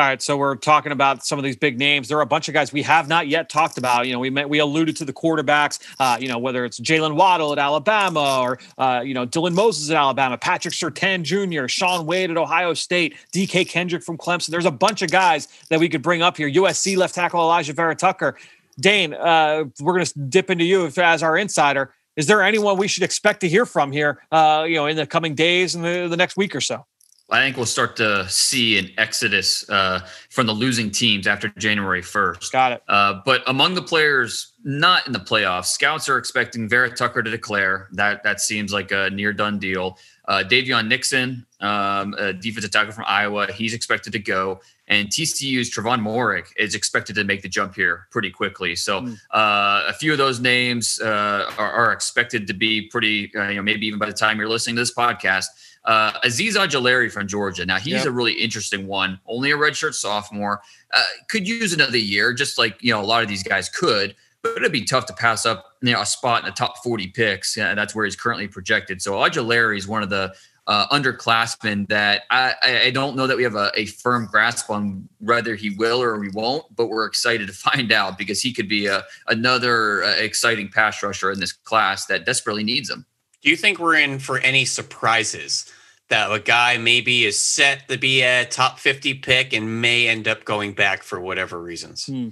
[0.00, 2.08] All right, so we're talking about some of these big names.
[2.08, 4.06] There are a bunch of guys we have not yet talked about.
[4.06, 5.78] You know, we met, we alluded to the quarterbacks.
[5.98, 9.90] Uh, you know, whether it's Jaylen Waddle at Alabama or uh, you know Dylan Moses
[9.90, 14.46] at Alabama, Patrick Surtain Jr., Shaun Wade at Ohio State, DK Kendrick from Clemson.
[14.46, 16.50] There's a bunch of guys that we could bring up here.
[16.50, 18.38] USC left tackle Alijah Vera-Tucker.
[18.80, 21.92] Dane, uh, we're going to dip into you as our insider.
[22.16, 24.22] Is there anyone we should expect to hear from here?
[24.32, 26.86] Uh, you know, in the coming days and the, the next week or so?
[27.30, 30.00] I think we'll start to see an exodus uh,
[30.30, 32.50] from the losing teams after January 1st.
[32.50, 32.82] Got it.
[32.88, 37.88] Uh, but among the players not in the playoffs, scouts are expecting Vera-Tucker to declare.
[37.92, 39.98] That that seems like a near done deal.
[40.26, 44.60] Uh, Daviyon Nixon, um, a defensive tackle from Iowa, he's expected to go.
[44.86, 48.76] And TCU's Trevon Moehrig is expected to make the jump here pretty quickly.
[48.76, 49.14] So mm.
[49.32, 53.56] uh, a few of those names uh, are, are, expected to be pretty, uh, you
[53.56, 55.46] know, maybe even by the time you're listening to this podcast–
[55.84, 57.64] uh, Azeez Ojulari from Georgia.
[57.64, 58.06] Now he's yep.
[58.06, 59.20] a really interesting one.
[59.26, 60.60] Only a redshirt sophomore.
[60.92, 64.14] Uh, could use another year, just like you know a lot of these guys could.
[64.42, 67.08] But it'd be tough to pass up you know a spot in the top 40
[67.08, 67.54] picks.
[67.54, 69.02] that's where he's currently projected.
[69.02, 70.34] So Ojulari is one of the
[70.66, 72.54] uh, underclassmen that I,
[72.84, 76.16] I don't know that we have a, a, firm grasp on whether he will or
[76.18, 80.14] we won't, but we're excited to find out because he could be a, another uh,
[80.14, 83.04] exciting pass rusher in this class that desperately needs him.
[83.42, 85.70] Do you think we're in for any surprises
[86.08, 90.28] that a guy maybe is set to be a top 50 pick and may end
[90.28, 92.06] up going back for whatever reasons?
[92.06, 92.30] Hmm.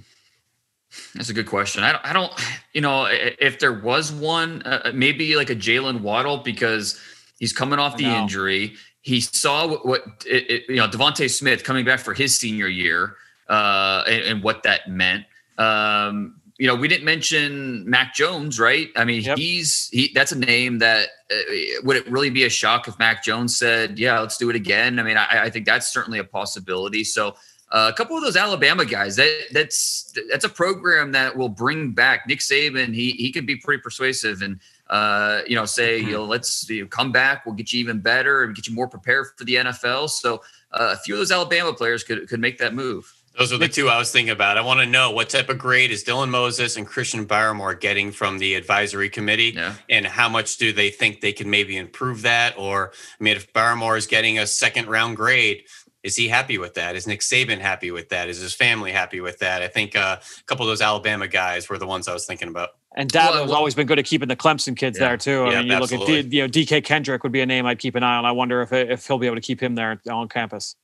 [1.15, 1.83] That's a good question.
[1.83, 2.33] I don't, I don't
[2.73, 6.99] you know, if there was one, uh, uh maybe like a Jaylen Waddle because
[7.37, 8.73] he's coming off the injury.
[9.01, 12.67] He saw what, what it, it, you know, DeVonta Smith coming back for his senior
[12.67, 13.15] year
[13.47, 15.25] uh, and, and what that meant.
[15.57, 18.89] Um, you know, we didn't mention Mac Jones, right?
[18.97, 19.37] I mean, yep.
[19.37, 20.11] he's he.
[20.13, 21.35] That's a name that uh,
[21.83, 24.99] would it really be a shock if Mac Jones said, "Yeah, let's do it again"?
[24.99, 27.05] I mean, I, I think that's certainly a possibility.
[27.05, 27.29] So,
[27.71, 31.93] uh, a couple of those Alabama guys, that that's that's a program that will bring
[31.93, 32.93] back Nick Saban.
[32.93, 36.09] He he could be pretty persuasive and uh, you know say mm-hmm.
[36.09, 38.75] you know let's you know, come back, we'll get you even better and get you
[38.75, 40.09] more prepared for the NFL.
[40.09, 40.41] So,
[40.73, 43.13] uh, a few of those Alabama players could could make that move.
[43.39, 44.57] Those are the two I was thinking about.
[44.57, 48.11] I want to know what type of grade is Dylan Moses and Christian Barmore getting
[48.11, 49.75] from the advisory committee, yeah.
[49.89, 52.57] and how much do they think they can maybe improve that?
[52.57, 55.63] Or, I mean, if Barmore is getting a second round grade,
[56.03, 56.97] is he happy with that?
[56.97, 58.27] Is Nick Saban happy with that?
[58.27, 59.61] Is his family happy with that?
[59.61, 62.49] I think uh, a couple of those Alabama guys were the ones I was thinking
[62.49, 62.71] about.
[62.97, 65.43] And Dabo well, has always been good at keeping the Clemson kids yeah, there too.
[65.43, 66.15] I yeah, mean, you absolutely.
[66.15, 68.17] look at D, you know DK Kendrick would be a name I'd keep an eye
[68.17, 68.25] on.
[68.25, 70.75] I wonder if if he'll be able to keep him there on campus.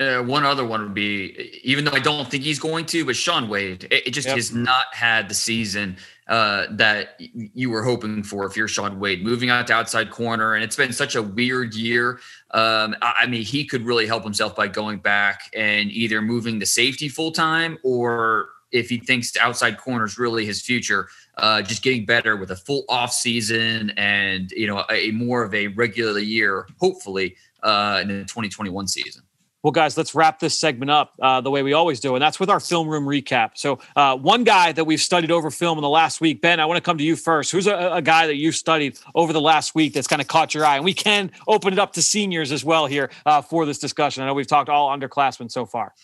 [0.00, 3.14] Uh, one other one would be, even though I don't think he's going to, but
[3.14, 3.84] Shaun Wade.
[3.84, 4.36] It, it just yep.
[4.36, 5.96] has not had the season
[6.28, 10.54] uh, that you were hoping for if you're Shaun Wade, moving out to outside corner.
[10.54, 12.20] And it's been such a weird year.
[12.52, 16.58] Um, I, I, mean, he could really help himself by going back and either moving
[16.60, 21.60] to safety full time or if he thinks outside corner is really his future, uh,
[21.60, 25.52] just getting better with a full off season and, you know, a, a more of
[25.54, 29.22] a regular year, hopefully, uh, in the 2021 season.
[29.62, 32.40] Well, guys, let's wrap this segment up uh, the way we always do, and that's
[32.40, 33.52] with our film room recap.
[33.54, 36.66] So, uh, one guy that we've studied over film in the last week, Ben, I
[36.66, 37.52] want to come to you first.
[37.52, 40.52] Who's a, a guy that you've studied over the last week that's kind of caught
[40.52, 40.76] your eye?
[40.76, 44.24] And we can open it up to seniors as well here uh, for this discussion.
[44.24, 45.94] I know we've talked all underclassmen so far.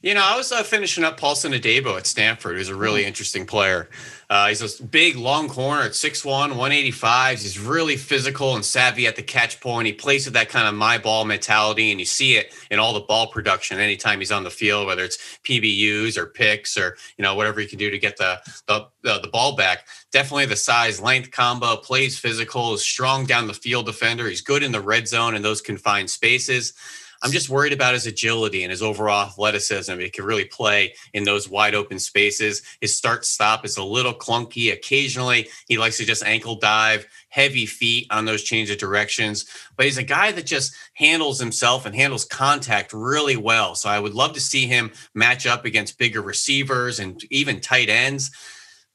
[0.00, 3.08] You know, I was uh, finishing up Paulson Adebo at Stanford, who's a really mm-hmm.
[3.08, 3.90] interesting player.
[4.30, 7.40] Uh, he's a big, long corner at 6'1, 185.
[7.40, 9.86] He's really physical and savvy at the catch point.
[9.86, 12.94] He plays with that kind of my ball mentality, and you see it in all
[12.94, 17.24] the ball production anytime he's on the field, whether it's PBUs or picks or, you
[17.24, 18.38] know, whatever he can do to get the,
[18.68, 19.88] the, the, the ball back.
[20.12, 24.28] Definitely the size length combo, plays physical, is strong down the field defender.
[24.28, 26.74] He's good in the red zone in those confined spaces.
[27.22, 29.98] I'm just worried about his agility and his overall athleticism.
[29.98, 32.62] He can really play in those wide open spaces.
[32.80, 34.72] His start stop is a little clunky.
[34.72, 39.46] Occasionally, he likes to just ankle dive, heavy feet on those change of directions.
[39.76, 43.74] But he's a guy that just handles himself and handles contact really well.
[43.74, 47.88] So I would love to see him match up against bigger receivers and even tight
[47.88, 48.30] ends.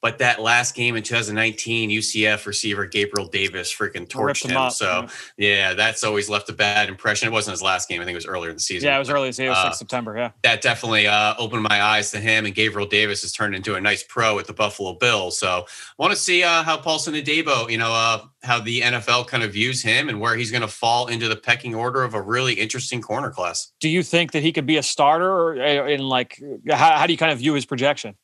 [0.04, 4.51] But that last game in 2019, UCF receiver Gabriel Davis freaking torched him.
[4.51, 7.30] him so yeah, that's always left a bad impression.
[7.30, 8.01] It wasn't his last game.
[8.01, 8.88] I think it was earlier in the season.
[8.88, 9.30] Yeah, it was early.
[9.30, 10.18] It was uh, September.
[10.18, 12.45] Yeah, that definitely uh, opened my eyes to him.
[12.45, 15.39] And Gabriel Davis has turned into a nice pro with the Buffalo Bills.
[15.39, 19.28] So I want to see uh, how Paulson Adebo, you know, uh, how the NFL
[19.28, 22.14] kind of views him and where he's going to fall into the pecking order of
[22.14, 23.72] a really interesting corner class.
[23.80, 27.08] Do you think that he could be a starter, or uh, in like how, how
[27.08, 28.16] do you kind of view his projection?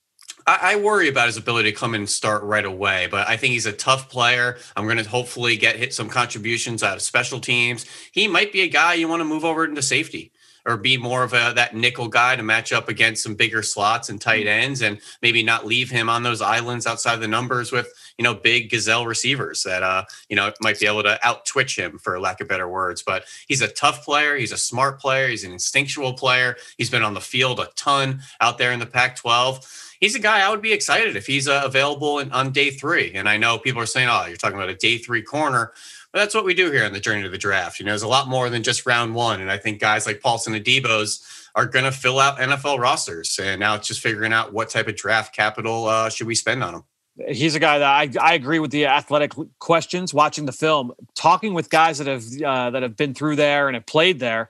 [0.50, 3.38] I, I, worry about his ability to come in and start right away, but I
[3.38, 4.58] think he's a tough player.
[4.76, 7.86] I'm going to hopefully get hit some contributions out of special teams.
[8.12, 10.32] He might be a guy you want to move over into safety
[10.66, 14.10] or be more of a that nickel guy to match up against some bigger slots
[14.10, 14.64] and tight mm-hmm.
[14.64, 17.88] ends and maybe not leave him on those islands outside the numbers with
[18.18, 21.78] you know big gazelle receivers that uh you know might be able to out twitch
[21.78, 25.30] him for lack of better words but he's a tough player he's a smart player
[25.30, 28.86] he's an instinctual player he's been on the field a ton out there in the
[28.86, 32.52] pac 12 he's a guy I would be excited if he's uh, available in, on
[32.52, 33.14] day three.
[33.14, 35.74] And I know people are saying, "Oh, you're talking about a day three corner."
[36.12, 37.80] But that's what we do here on the journey to the draft.
[37.80, 39.42] You know, there's a lot more than just round one.
[39.42, 41.24] And I think guys like Paulson Adebo's
[41.56, 43.38] are going to fill out NFL rosters.
[43.40, 46.64] And now it's just figuring out what type of draft capital uh, should we spend
[46.64, 46.84] on him.
[47.28, 50.14] He's a guy that I, I agree with the athletic questions.
[50.14, 53.76] Watching the film, talking with guys that have uh, that have been through there and
[53.76, 54.50] have played there,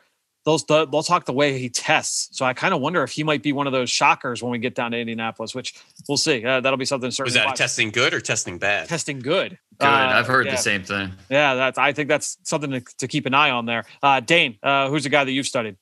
[0.50, 2.30] those they'll talk the way he tests.
[2.38, 4.58] So I kind of wonder if he might be one of those shockers when we
[4.58, 5.76] get down to Indianapolis, which
[6.08, 6.44] we'll see.
[6.44, 7.12] Uh, that'll be something.
[7.12, 7.28] Certain.
[7.28, 8.88] Was that testing good or testing bad?
[8.88, 9.58] Testing good.
[9.80, 9.86] Good.
[9.86, 10.54] Uh, I've heard yeah.
[10.54, 11.12] the same thing.
[11.30, 11.78] Yeah, that's.
[11.78, 13.86] I think that's something to, to keep an eye on there.
[14.02, 15.78] Uh, Dane, uh, who's the guy that you've studied?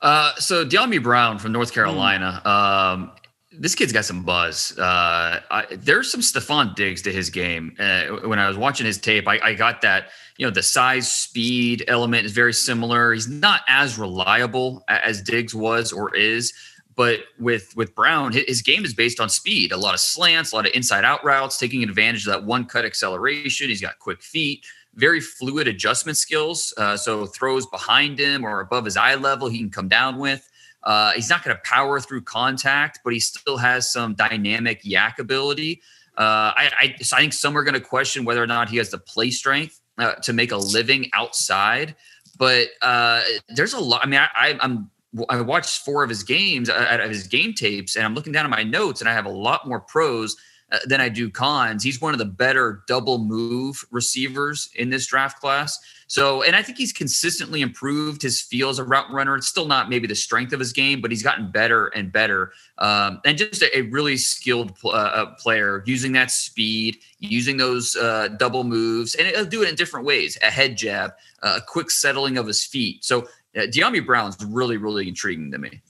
[0.00, 2.42] Uh, so Dyami Brown from North Carolina.
[2.44, 2.48] Mm.
[2.48, 3.12] Um,
[3.58, 4.76] this kid's got some buzz.
[4.78, 7.76] Uh, I, there's some Stefon Diggs to his game.
[7.78, 10.08] Uh, when I was watching his tape, I, I, got that,
[10.38, 13.12] you know, the size speed element is very similar.
[13.12, 16.52] He's not as reliable as Diggs was or is,
[16.94, 19.72] but with with Brown, his, game is based on speed.
[19.72, 22.64] A lot of slants, a lot of inside out routes, taking advantage of that one
[22.64, 23.68] cut acceleration.
[23.68, 24.64] He's got quick feet,
[24.94, 26.74] very fluid adjustment skills.
[26.76, 30.48] Uh, so throws behind him or above his eye level, he can come down with.
[30.82, 35.18] Uh, he's not going to power through contact, but he still has some dynamic YAC
[35.18, 35.80] ability.
[36.18, 38.90] Uh, I, I, I, think some are going to question whether or not he has
[38.90, 41.94] the play strength uh, to make a living outside.
[42.38, 44.04] But uh, there's a lot.
[44.04, 44.90] I mean, I, I'm
[45.28, 48.46] I watched four of his games, uh, of his game tapes, and I'm looking down
[48.46, 50.36] at my notes, and I have a lot more pros
[50.72, 51.84] uh, than I do cons.
[51.84, 55.78] He's one of the better double move receivers in this draft class.
[56.12, 59.34] So, and I think he's consistently improved his feel as a route runner.
[59.34, 62.52] It's still not maybe the strength of his game, but he's gotten better and better.
[62.76, 67.96] Um, and just a, a really skilled uh, uh, player using that speed, using those
[67.96, 71.90] uh, double moves, and he'll do it in different ways a head jab, a quick
[71.90, 73.02] settling of his feet.
[73.02, 73.22] So,
[73.56, 75.80] uh, Dyami Brown's really, really intriguing to me.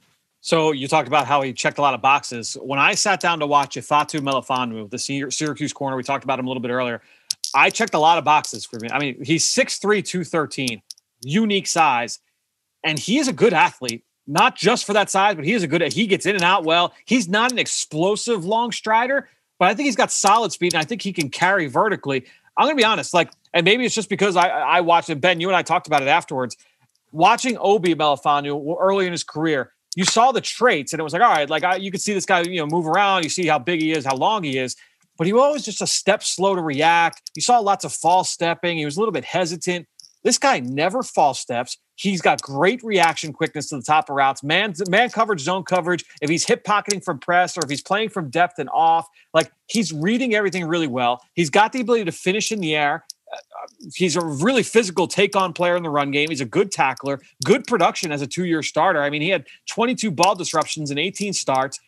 [0.41, 2.57] So you talked about how he checked a lot of boxes.
[2.61, 4.99] When I sat down to watch Ifeatu Melifonwu, the
[5.31, 7.01] Syracuse corner, we talked about him a little bit earlier.
[7.55, 8.88] I checked a lot of boxes for me.
[8.90, 10.82] I mean, he's 6'3", 213,
[11.22, 12.18] unique size,
[12.84, 14.05] and he is a good athlete.
[14.26, 15.82] Not just for that size, but he is a good.
[15.92, 16.94] He gets in and out well.
[17.05, 19.28] He's not an explosive long strider,
[19.59, 22.24] but I think he's got solid speed, and I think he can carry vertically.
[22.57, 25.20] I'm going to be honest, like, and maybe it's just because I I watched it.
[25.20, 26.57] Ben, you and I talked about it afterwards.
[27.11, 31.22] Watching Obi Melifonwu early in his career, you saw the traits and it was like,
[31.22, 33.24] all right, like I, you could see this guy, you know, move around.
[33.24, 34.76] You see how big he is, how long he is,
[35.17, 37.31] but he was always just a step slow to react.
[37.35, 38.79] You saw lots of false stepping.
[38.79, 39.87] He was a little bit hesitant.
[40.25, 41.79] This guy never false steps.
[41.97, 46.05] He's got great reaction quickness to the top of routes, man, man coverage, zone coverage.
[46.21, 49.51] If he's hip pocketing from press or if he's playing from depth and off, like
[49.67, 51.21] he's reading everything really well.
[51.35, 55.35] He's got the ability to finish in the air uh, he's a really physical take
[55.35, 56.29] on player in the run game.
[56.29, 59.03] He's a good tackler, good production as a two year starter.
[59.03, 61.81] I mean, he had 22 ball disruptions and 18 starts.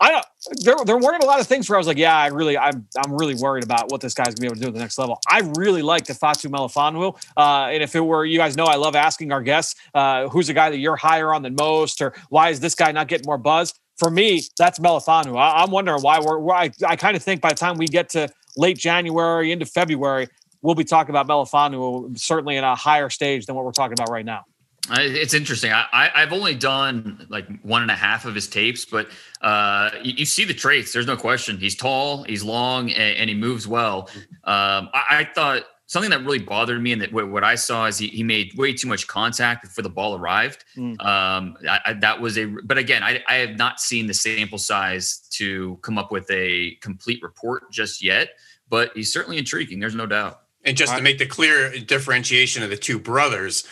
[0.00, 0.26] I don't.
[0.64, 2.86] There, there weren't a lot of things where I was like, yeah, I really, I'm,
[2.96, 4.96] I'm really worried about what this guy's gonna be able to do at the next
[4.96, 5.20] level.
[5.28, 8.96] I really like Ifeatu Melifonwu, uh, and if it were, you guys know, I love
[8.96, 12.48] asking our guests, uh, who's a guy that you're higher on than most, or why
[12.48, 13.74] is this guy not getting more buzz?
[13.98, 15.36] For me, that's Melifonwu.
[15.36, 16.38] I, am wondering why we're.
[16.38, 19.66] Why I, I kind of think by the time we get to late January into
[19.66, 20.28] February,
[20.62, 24.10] we'll be talking about Melifonwu certainly in a higher stage than what we're talking about
[24.10, 24.44] right now.
[24.88, 25.72] It's interesting.
[25.72, 29.08] I, have only done like one and a half of his tapes, but
[29.40, 30.92] uh, you, you, see the traits.
[30.92, 31.58] There's no question.
[31.58, 34.08] He's tall, he's long, and, and he moves well.
[34.44, 37.98] Um, I, I, thought something that really bothered me and that what I saw is
[37.98, 40.64] he, he made way too much contact before the ball arrived.
[40.76, 41.04] Mm.
[41.04, 45.18] Um, I, that was a, but again, I, I have not seen the sample size
[45.32, 48.30] to come up with a complete report just yet,
[48.68, 49.80] but he's certainly intriguing.
[49.80, 50.40] There's no doubt.
[50.64, 53.66] And just to make the clear differentiation of the two brothers,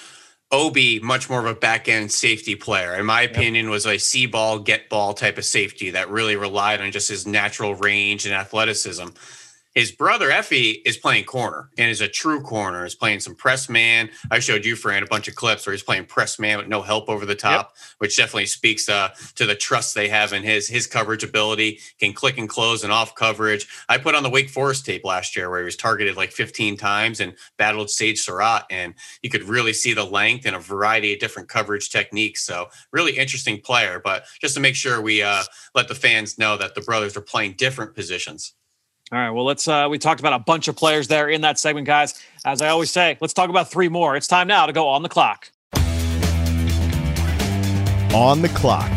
[0.50, 4.24] Obi, much more of a back end safety player, in my opinion, was a see
[4.24, 8.34] ball, get ball type of safety that really relied on just his natural range and
[8.34, 9.08] athleticism.
[9.78, 12.84] His brother Effie is playing corner and is a true corner.
[12.84, 14.10] Is playing some press man.
[14.28, 16.82] I showed you, Fran, a bunch of clips where he's playing press man with no
[16.82, 17.76] help over the top, yep.
[17.98, 21.78] which definitely speaks uh, to the trust they have in his his coverage ability.
[22.00, 23.68] Can click and close and off coverage.
[23.88, 26.76] I put on the Wake Forest tape last year where he was targeted like 15
[26.76, 31.12] times and battled Sage Surratt, and you could really see the length and a variety
[31.12, 32.44] of different coverage techniques.
[32.44, 34.00] So really interesting player.
[34.02, 35.44] But just to make sure we uh,
[35.76, 38.54] let the fans know that the brothers are playing different positions.
[39.10, 39.30] All right.
[39.30, 39.66] Well, let's.
[39.66, 42.14] Uh, we talked about a bunch of players there in that segment, guys.
[42.44, 44.16] As I always say, let's talk about three more.
[44.16, 45.50] It's time now to go on the clock.
[48.12, 48.90] On the clock.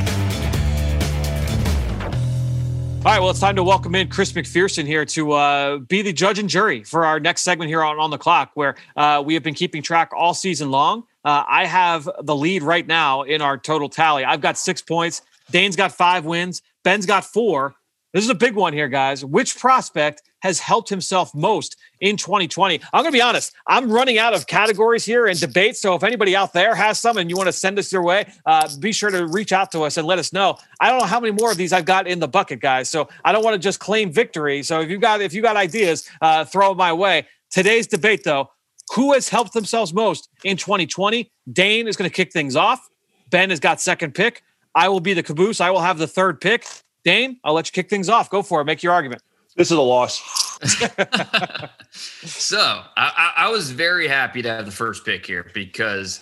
[3.04, 3.20] All right.
[3.20, 6.50] Well, it's time to welcome in Chris McPherson here to uh, be the judge and
[6.50, 9.54] jury for our next segment here on on the clock, where uh, we have been
[9.54, 11.06] keeping track all season long.
[11.24, 14.26] Uh, I have the lead right now in our total tally.
[14.26, 15.22] I've got six points.
[15.52, 16.62] Dane's got five wins.
[16.84, 17.76] Ben's got four.
[18.14, 19.24] This is a big one here, guys.
[19.24, 22.82] Which prospect has helped himself most in 2020?
[22.92, 23.54] I'm going to be honest.
[23.68, 25.80] I'm running out of categories here and debates.
[25.80, 28.26] So if anybody out there has some and you want to send us your way,
[28.46, 30.58] uh, be sure to reach out to us and let us know.
[30.82, 32.90] I don't know how many more of these I've got in the bucket, guys.
[32.90, 34.62] So I don't want to just claim victory.
[34.64, 37.28] So if you got if you got ideas, uh, throw them my way.
[37.50, 38.50] Today's debate, though,
[38.94, 41.32] who has helped themselves most in 2020?
[41.52, 42.90] Dane is going to kick things off.
[43.30, 44.44] Ben has got second pick.
[44.76, 45.62] I will be the caboose.
[45.62, 46.66] I will have the third pick.
[47.04, 48.30] Dane, I'll let you kick things off.
[48.30, 48.66] Go for it.
[48.66, 49.22] Make your argument.
[49.56, 50.22] This is a loss.
[51.92, 56.22] so I, I, was very happy to have the first pick here because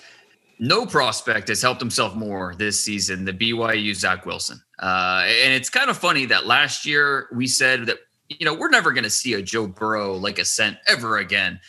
[0.60, 4.62] no prospect has helped himself more this season than BYU Zach Wilson.
[4.80, 7.98] Uh, and it's kind of funny that last year we said that,
[8.30, 11.60] you know, we're never going to see a Joe Burrow like ascent ever again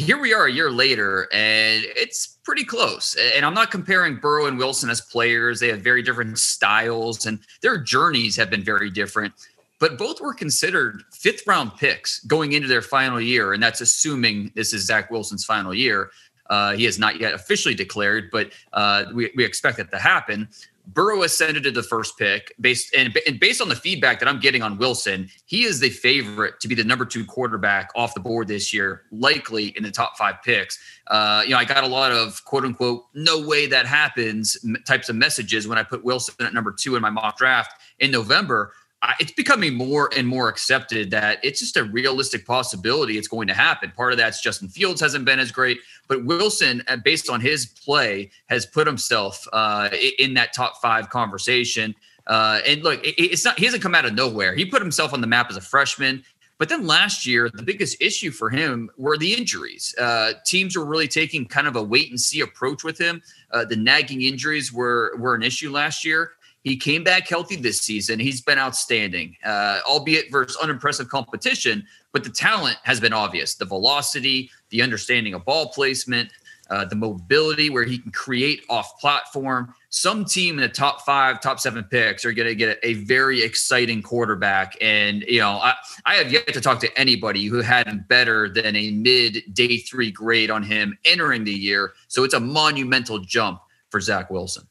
[0.00, 3.16] here we are a year later, and it's pretty close.
[3.34, 5.60] And I'm not comparing Burrow and Wilson as players.
[5.60, 9.34] They have very different styles, and their journeys have been very different.
[9.78, 13.52] But both were considered fifth round picks going into their final year.
[13.52, 16.10] And that's assuming this is Zach Wilson's final year.
[16.48, 20.48] Uh, he has not yet officially declared, but uh, we, we expect that to happen.
[20.86, 24.40] Burrow ascended to the first pick based and, and, based on the feedback that I'm
[24.40, 28.20] getting on Wilson, he is the favorite to be the number two quarterback off the
[28.20, 30.78] board this year, likely in the top five picks.
[31.06, 34.56] Uh, you know, I got a lot of quote unquote "no way that happens"
[34.86, 38.10] types of messages when I put Wilson at number two in my mock draft in
[38.10, 38.72] November
[39.18, 43.54] it's becoming more and more accepted that it's just a realistic possibility it's going to
[43.54, 43.92] happen.
[43.96, 47.66] Part of that's Justin Fields hasn't been as great, but Wilson, uh, based on his
[47.66, 49.88] play, has put himself uh,
[50.18, 51.94] in that top five conversation.
[52.26, 54.54] Uh, and look, it's not he hasn't come out of nowhere.
[54.54, 56.22] He put himself on the map as a freshman.
[56.58, 59.94] But then last year, the biggest issue for him were the injuries.
[59.98, 63.22] Uh, teams were really taking kind of a wait and see approach with him.
[63.50, 66.32] Uh, the nagging injuries were were an issue last year.
[66.62, 68.20] He came back healthy this season.
[68.20, 71.86] He's been outstanding, uh, albeit versus unimpressive competition.
[72.12, 76.30] But the talent has been obvious the velocity, the understanding of ball placement,
[76.70, 79.74] uh, the mobility where he can create off platform.
[79.88, 83.42] Some team in the top five, top seven picks are going to get a, very
[83.42, 84.76] exciting quarterback.
[84.80, 85.74] And, you know, I,
[86.06, 89.78] I have yet to talk to anybody who had him better than a mid day
[89.78, 91.94] three grade on him entering the year.
[92.06, 94.68] So it's a monumental jump for Zach Wilson.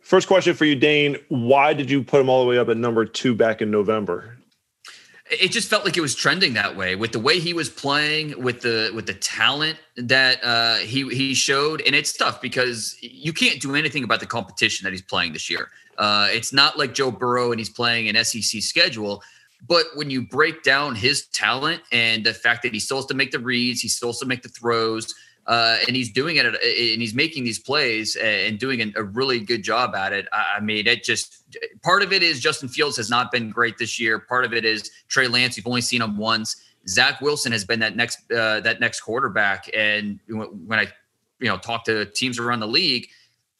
[0.00, 1.16] First question for you, Dane.
[1.28, 4.36] Why did you put him all the way up at number two back in November?
[5.30, 8.42] It just felt like it was trending that way with the way he was playing,
[8.42, 13.32] with the with the talent that uh, he he showed, and it's tough because you
[13.32, 15.68] can't do anything about the competition that he's playing this year.
[15.98, 19.22] Uh, it's not like Joe Burrow and he's playing an SEC schedule.
[19.68, 23.14] But when you break down his talent and the fact that he still has to
[23.14, 25.14] make the reads, he still has to make the throws,
[25.50, 26.56] uh, and he's doing it, and
[27.02, 30.28] he's making these plays and doing a really good job at it.
[30.32, 31.42] I mean, it just
[31.82, 34.20] part of it is Justin Fields has not been great this year.
[34.20, 35.56] Part of it is Trey Lance.
[35.56, 36.54] You've only seen him once.
[36.86, 40.86] Zach Wilson has been that next uh, that next quarterback, and when I
[41.40, 43.08] you know talk to teams around the league.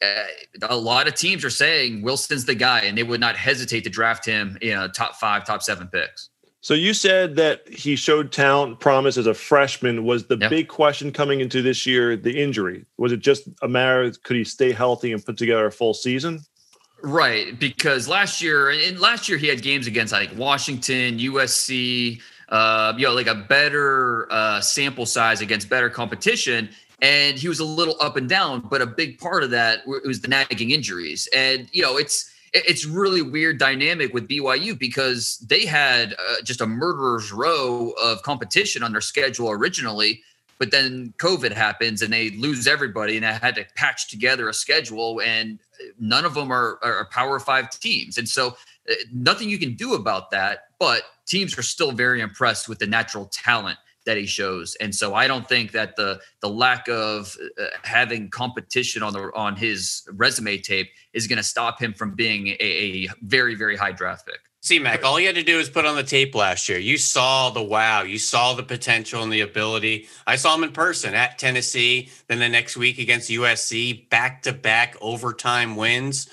[0.03, 0.25] Uh,
[0.63, 3.91] a lot of teams are saying Wilson's the guy, and they would not hesitate to
[3.91, 6.31] draft him, you know, top five, top seven picks.
[6.63, 10.05] So you said that he showed talent, promise as a freshman.
[10.05, 10.51] Was the yep.
[10.51, 12.85] big question coming into this year the injury?
[12.99, 15.95] Was it just a matter of could he stay healthy and put together a full
[15.95, 16.41] season?
[17.03, 22.93] Right, because last year and last year he had games against like Washington, USC, uh,
[22.99, 26.69] you know, like a better uh, sample size against better competition,
[27.01, 28.61] and he was a little up and down.
[28.61, 32.85] But a big part of that was the nagging injuries, and you know, it's it's
[32.85, 38.83] really weird dynamic with BYU because they had uh, just a murderer's row of competition
[38.83, 40.23] on their schedule originally,
[40.59, 44.55] but then COVID happens and they lose everybody, and I had to patch together a
[44.55, 45.59] schedule, and
[45.99, 48.57] none of them are, are Power Five teams, and so
[48.91, 50.65] uh, nothing you can do about that.
[50.79, 54.77] But teams are still very impressed with the natural talent that he shows.
[54.81, 59.31] And so I don't think that the the lack of uh, having competition on the
[59.35, 63.77] on his resume tape is going to stop him from being a, a very very
[63.77, 64.41] high draft pick.
[64.63, 66.79] See, Mac, all you had to do was put on the tape last year.
[66.79, 70.07] You saw the wow, you saw the potential and the ability.
[70.27, 74.53] I saw him in person at Tennessee, then the next week against USC, back to
[74.53, 76.29] back overtime wins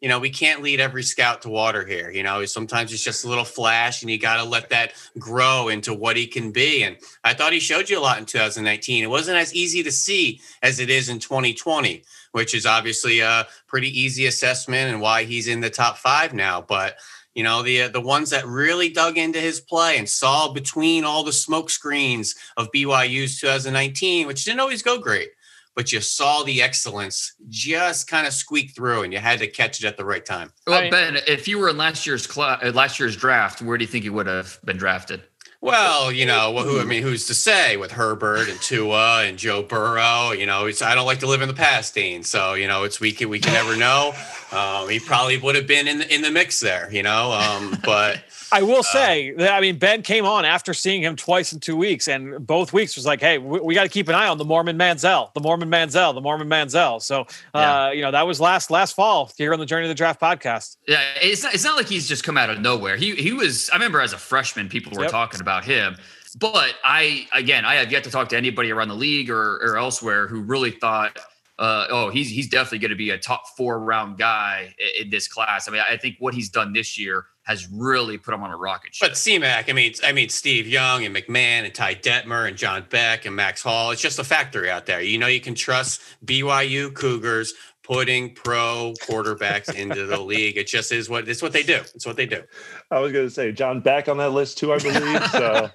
[0.00, 2.10] you know, we can't lead every scout to water here.
[2.10, 5.68] You know, sometimes it's just a little flash and you got to let that grow
[5.68, 6.82] into what he can be.
[6.82, 9.02] And I thought he showed you a lot in 2019.
[9.02, 13.46] It wasn't as easy to see as it is in 2020, which is obviously a
[13.66, 16.60] pretty easy assessment and why he's in the top five now.
[16.60, 16.96] But,
[17.34, 21.04] you know, the uh, the ones that really dug into his play and saw between
[21.04, 25.30] all the smoke screens of BYU's 2019, which didn't always go great
[25.76, 29.78] but you saw the excellence just kind of squeak through and you had to catch
[29.78, 30.50] it at the right time.
[30.66, 33.84] Well, Ben, if you were in last year's class, uh, last year's draft, where do
[33.84, 35.22] you think you would have been drafted?
[35.60, 39.38] Well, you know, well, who I mean, who's to say with Herbert and Tua and
[39.38, 40.32] Joe Burrow?
[40.32, 42.22] You know, it's I don't like to live in the past, Dean.
[42.22, 44.12] So you know, it's we can we can never know.
[44.52, 47.32] Um, he probably would have been in the, in the mix there, you know.
[47.32, 48.22] Um, but
[48.52, 51.60] I will uh, say that I mean Ben came on after seeing him twice in
[51.60, 54.28] two weeks, and both weeks was like, hey, we, we got to keep an eye
[54.28, 57.92] on the Mormon Manziel, the Mormon Manziel, the Mormon Manziel." So uh, yeah.
[57.92, 60.76] you know that was last last fall here on the Journey of the Draft podcast.
[60.86, 62.96] Yeah, it's not, it's not like he's just come out of nowhere.
[62.96, 63.70] He he was.
[63.70, 65.10] I remember as a freshman, people were yep.
[65.10, 65.96] talking about him.
[66.38, 69.78] But I again, I have yet to talk to anybody around the league or, or
[69.78, 71.18] elsewhere who really thought
[71.58, 75.10] uh, oh, he's he's definitely going to be a top four round guy in, in,
[75.10, 75.68] this class.
[75.68, 78.56] I mean, I think what he's done this year has really put them on a
[78.56, 79.08] rocket ship.
[79.08, 82.84] But CMAC, I mean, I mean Steve Young and McMahon and Ty Detmer and John
[82.90, 83.92] Beck and Max Hall.
[83.92, 85.00] It's just a factory out there.
[85.00, 87.54] You know, you can trust BYU Cougars
[87.86, 90.56] putting pro quarterbacks into the league.
[90.56, 91.80] It just is what it's what they do.
[91.94, 92.42] It's what they do.
[92.90, 95.24] I was going to say John Beck on that list too, I believe.
[95.30, 95.70] So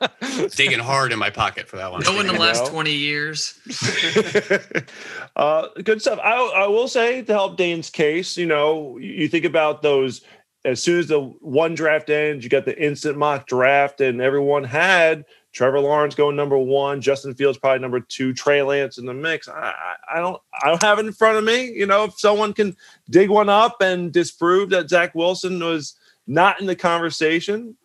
[0.55, 2.01] digging hard in my pocket for that one.
[2.01, 3.57] No in the last twenty years.
[5.37, 6.19] uh, good stuff.
[6.21, 10.21] I, I will say to help Dane's case, you know, you think about those.
[10.63, 14.63] As soon as the one draft ends, you got the instant mock draft, and everyone
[14.63, 19.13] had Trevor Lawrence going number one, Justin Fields probably number two, Trey Lance in the
[19.13, 19.49] mix.
[19.49, 19.73] I,
[20.13, 21.71] I, don't I don't have it in front of me.
[21.71, 22.75] You know, if someone can
[23.09, 25.95] dig one up and disprove that Zach Wilson was
[26.27, 27.75] not in the conversation,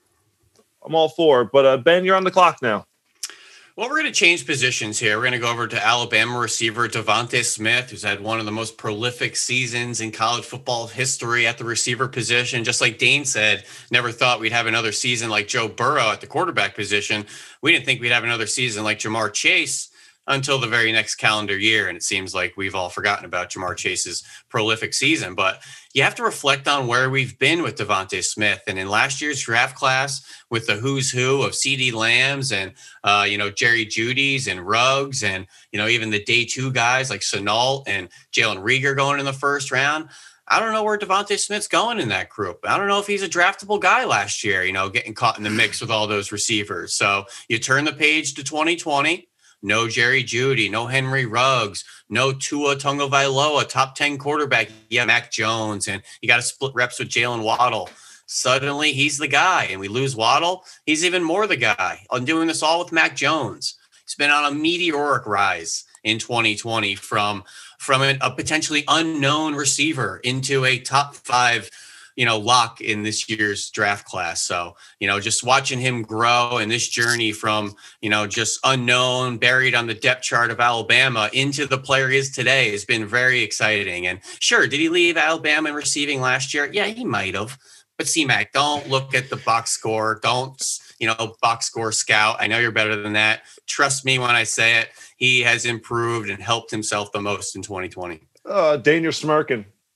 [0.84, 1.44] I'm all for.
[1.44, 2.86] But uh, Ben, you're on the clock now.
[3.76, 5.18] Well, we're going to change positions here.
[5.18, 8.50] We're going to go over to Alabama receiver DeVonta Smith, who's had one of the
[8.50, 12.64] most prolific seasons in college football history at the receiver position.
[12.64, 16.26] Just like Dane said, never thought we'd have another season like Joe Burrow at the
[16.26, 17.26] quarterback position.
[17.60, 19.90] We didn't think we'd have another season like Ja'Marr Chase
[20.26, 21.88] until the very next calendar year.
[21.88, 25.34] And it seems like we've all forgotten about Ja'Marr Chase's prolific season.
[25.34, 25.62] But
[25.94, 28.60] you have to reflect on where we've been with DeVonta Smith.
[28.66, 32.72] And in last year's draft class, with the who's who of CeeDee Lambs and,
[33.04, 37.08] uh, you know, Jerry Jeudy's and Ruggs and, you know, even the day two guys
[37.10, 40.08] like Shenault and Jalen Reagor going in the first round.
[40.48, 42.60] I don't know where DeVonta Smith's going in that group.
[42.64, 45.44] I don't know if he's a draftable guy last year, you know, getting caught in
[45.44, 46.94] the mix with all those receivers.
[46.94, 49.28] So you turn the page to 2020
[49.62, 54.68] no Jerry Jeudy, no Henry Ruggs, no Tua Tagovailoa, top 10 quarterback.
[54.88, 57.90] Yeah, Mac Jones, and you got to split reps with Jaylen Waddle.
[58.26, 60.64] Suddenly he's the guy, and we lose Waddle.
[60.84, 62.04] He's even more the guy.
[62.10, 63.76] I'm doing this all with Mac Jones.
[64.04, 67.44] He's been on a meteoric rise in 2020 from
[67.78, 71.70] from a potentially unknown receiver into a top five
[72.16, 74.42] you know, lock in this year's draft class.
[74.42, 79.36] So, you know, just watching him grow and this journey from, you know, just unknown,
[79.36, 83.06] buried on the depth chart of Alabama into the player he is today has been
[83.06, 84.06] very exciting.
[84.06, 86.68] And sure, did he leave Alabama in receiving last year?
[86.72, 87.58] Yeah, he might have.
[87.98, 90.18] But C-Mac, don't look at the box score.
[90.22, 90.62] Don't,
[90.98, 92.36] you know, box score scout.
[92.40, 93.42] I know you're better than that.
[93.66, 94.88] Trust me when I say it.
[95.16, 98.20] He has improved and helped himself the most in 2020.
[98.44, 99.02] Uh, Dane,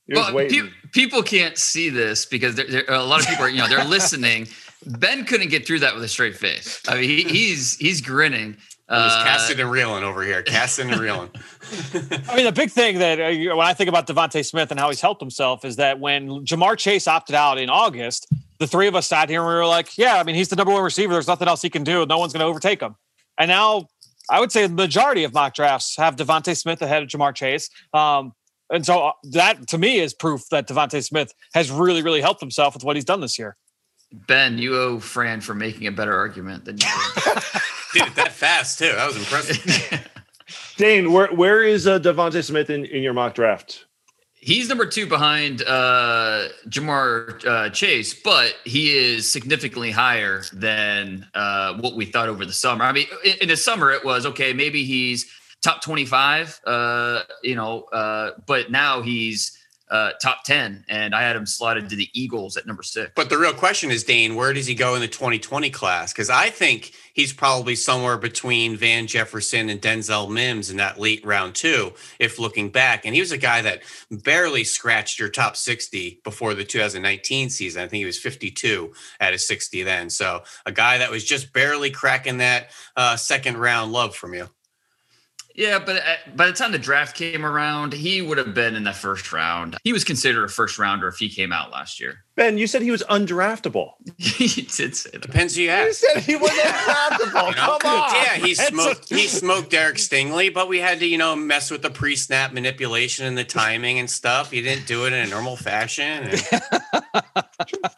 [0.07, 0.33] you're.
[0.33, 3.57] Well, pe- people can't see this because there, there, a lot of people are, you
[3.57, 4.47] know, they're listening.
[4.85, 6.81] Ben couldn't get through that with a straight face.
[6.87, 8.57] I mean, he, he's he's grinning.
[8.89, 11.29] Uh, just casting and reeling over here, casting and reeling.
[12.27, 14.89] I mean, the big thing that uh, when I think about DeVonta Smith and how
[14.89, 18.27] he's helped himself is that when Ja'Marr Chase opted out in August,
[18.59, 20.57] the three of us sat here and we were like, "Yeah, I mean, he's the
[20.57, 21.13] number one receiver.
[21.13, 22.05] There's nothing else he can do.
[22.05, 22.95] No one's going to overtake him."
[23.37, 23.87] And now,
[24.29, 27.69] I would say the majority of mock drafts have DeVonta Smith ahead of Ja'Marr Chase.
[27.93, 28.33] Um,
[28.71, 32.39] and so uh, that to me is proof that DeVonta Smith has really, really helped
[32.39, 33.57] himself with what he's done this year.
[34.11, 37.43] Ben, you owe Fran for making a better argument than you did.
[38.05, 38.91] Dude, that fast too.
[38.91, 40.09] That was impressive.
[40.77, 43.85] Dane, where where is uh, DeVonta Smith in, in your mock draft?
[44.33, 51.75] He's number two behind uh, Ja'Marr uh, Chase, but he is significantly higher than uh,
[51.75, 52.83] what we thought over the summer.
[52.83, 54.51] I mean, in, in the summer it was okay.
[54.51, 55.31] Maybe he's
[55.61, 59.57] top 25, uh, you know, uh, but now he's
[59.91, 63.11] uh, top 10, and I had him slotted to the Eagles at number six.
[63.13, 66.13] But the real question is, Dane, where does he go in the 2020 class?
[66.13, 71.25] Because I think he's probably somewhere between Van Jefferson and Denzel Mims in that late
[71.25, 73.05] round two, if looking back.
[73.05, 77.83] And he was a guy that barely scratched your top 60 before the 2019 season.
[77.83, 80.09] I think he was 52 at a 60 then.
[80.09, 84.47] So a guy that was just barely cracking that uh, second round love from you.
[85.55, 88.83] Yeah, but uh, by the time the draft came around, he would have been in
[88.83, 89.77] the first round.
[89.83, 92.23] He was considered a first rounder if he came out last year.
[92.35, 93.93] Ben, you said he was undraftable.
[94.17, 95.21] he did say that.
[95.21, 95.87] Depends who you ask.
[95.87, 97.49] You said he was undraftable.
[97.49, 97.77] you know?
[97.79, 98.15] Come on.
[98.15, 99.09] Yeah, he smoked.
[99.09, 103.25] he smoked Derek Stingley, but we had to, you know, mess with the pre-snap manipulation
[103.25, 104.51] and the timing and stuff.
[104.51, 106.29] He didn't do it in a normal fashion.
[106.29, 106.41] And...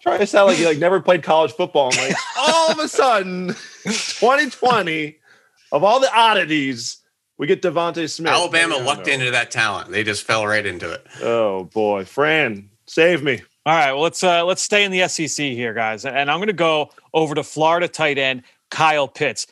[0.01, 1.91] Trying to sound like he like never played college football.
[1.93, 3.49] And like all of a sudden,
[3.83, 5.17] 2020,
[5.71, 6.97] of all the oddities
[7.37, 8.31] we get DeVonta Smith.
[8.31, 9.91] Alabama lucked into that talent.
[9.91, 11.05] They just fell right into it.
[11.21, 13.41] Oh boy, Fran, save me.
[13.65, 16.47] All right, well let's uh, let's stay in the SEC here, guys, and I'm going
[16.47, 19.47] to go over to Florida tight end Kyle Pitts.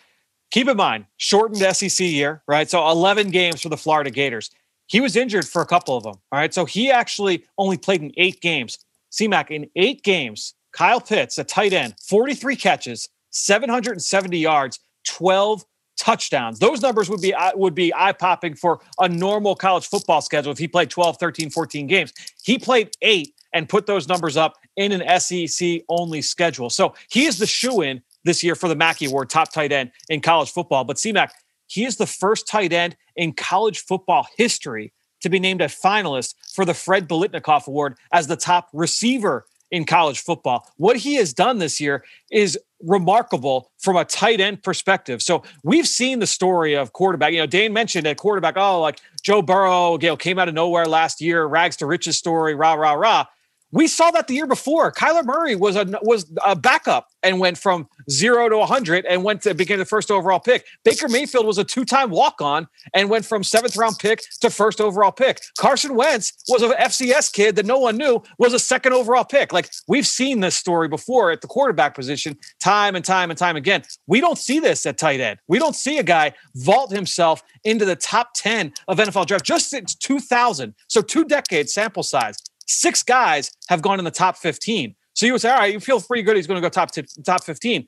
[0.51, 2.69] Keep in mind, shortened SEC year, right?
[2.69, 4.49] So 11 games for the Florida Gators.
[4.88, 6.15] He was injured for a couple of them.
[6.32, 8.77] All right, so he actually only played in eight games.
[9.11, 10.53] CMAC in eight games.
[10.73, 15.63] Kyle Pitts, a tight end, 43 catches, 770 yards, 12
[16.01, 16.57] touchdowns.
[16.57, 20.51] Those numbers would be uh, would be eye popping for a normal college football schedule
[20.51, 22.11] if he played 12, 13, 14 games.
[22.43, 26.71] He played 8 and put those numbers up in an SEC only schedule.
[26.71, 29.91] So he is the shoe in this year for the Mackey Award top tight end
[30.09, 30.83] in college football.
[30.83, 31.29] But CMAC,
[31.67, 36.33] he is the first tight end in college football history to be named a finalist
[36.51, 40.70] for the Fred Biletnikoff Award as the top receiver in college football.
[40.78, 45.22] What he has done this year is remarkable from a tight end perspective.
[45.22, 47.32] So we've seen the story of quarterback.
[47.32, 50.54] You know, Dane mentioned at quarterback, oh, like Joe Burrow, you know, came out of
[50.54, 53.26] nowhere last year, rags to riches story, rah, rah, rah.
[53.72, 54.92] We saw that the year before.
[54.92, 59.42] Kyler Murray was a was a backup and went from zero to 100 and went
[59.43, 60.66] to became the first overall pick.
[60.84, 64.50] Baker Mayfield was a two time walk on and went from seventh round pick to
[64.50, 65.42] first overall pick.
[65.58, 69.54] Carson Wentz was an FCS kid that no one knew was a second overall pick.
[69.54, 73.56] Like we've seen this story before at the quarterback position, time and time and time
[73.56, 73.84] again.
[74.08, 75.39] We don't see this at tight end.
[75.48, 79.70] We don't see a guy vault himself into the top 10 of NFL draft just
[79.70, 80.74] since 2000.
[80.88, 82.38] So two decades sample size
[82.72, 84.96] six guys have gone in the top 15.
[85.14, 86.36] So you would say, all right, you feel pretty good.
[86.36, 87.88] He's going to go top t- top 15.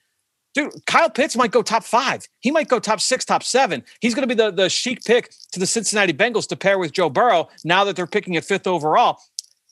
[0.54, 2.28] Dude, Kyle Pitts might go top five.
[2.40, 3.84] He might go top six, top seven.
[4.02, 6.92] He's going to be the, the chic pick to the Cincinnati Bengals to pair with
[6.92, 9.20] Joe Burrow now that they're picking at fifth overall.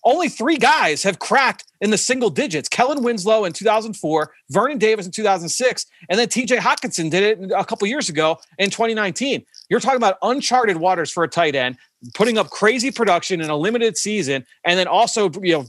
[0.04, 2.68] Only three guys have cracked in the single digits.
[2.68, 7.64] Kellen Winslow in 2004, Vernon Davis in 2006, and then TJ Hockenson did it a
[7.64, 9.46] couple years ago in 2019.
[9.70, 11.78] You're talking about uncharted waters for a tight end
[12.14, 15.66] putting up crazy production in a limited season, and then also you know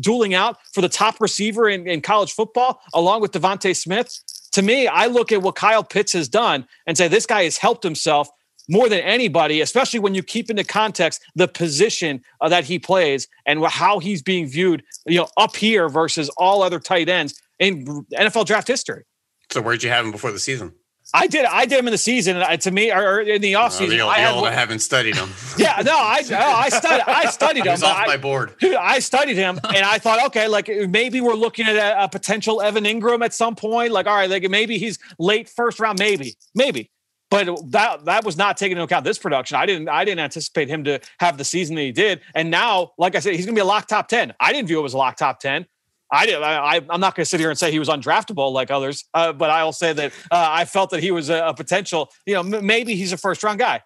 [0.00, 4.18] dueling out for the top receiver in, in college football along with DeVonta Smith.
[4.52, 7.56] To me, I look at what Kyle Pitts has done and say this guy has
[7.56, 8.28] helped himself
[8.68, 13.28] more than anybody, especially when you keep into context the position uh, that he plays
[13.46, 17.84] and how he's being viewed, you know, up here versus all other tight ends in
[18.14, 19.04] NFL draft history.
[19.50, 20.72] So where'd you have him before the season?
[21.12, 21.44] I did.
[21.44, 22.36] I did him in the season.
[22.38, 25.28] Uh, to me, or in the offseason, uh, I, had, I haven't studied him.
[25.58, 27.04] yeah, no, I no, I studied.
[27.06, 27.72] I studied him.
[27.72, 28.54] off I, my board.
[28.62, 32.62] I studied him, and I thought, okay, like maybe we're looking at a, a, potential
[32.62, 33.92] Evan Engram at some point.
[33.92, 36.90] Like, all right, like maybe he's late first round, maybe, maybe.
[37.30, 39.56] But that that was not taken into account this production.
[39.56, 42.20] I didn't I didn't anticipate him to have the season that he did.
[42.34, 44.32] And now, like I said, he's going to be a lock top ten.
[44.40, 45.66] I didn't view it as a lock top ten.
[46.12, 46.32] I.
[46.32, 49.32] I, am not going to sit here and say he was undraftable like others, uh,
[49.32, 52.10] but I will say that uh, I felt that he was a, a potential.
[52.26, 53.82] You know, m- maybe he's a first round guy,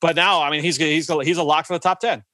[0.00, 2.24] but now I mean he's he's he's a lock for the top ten.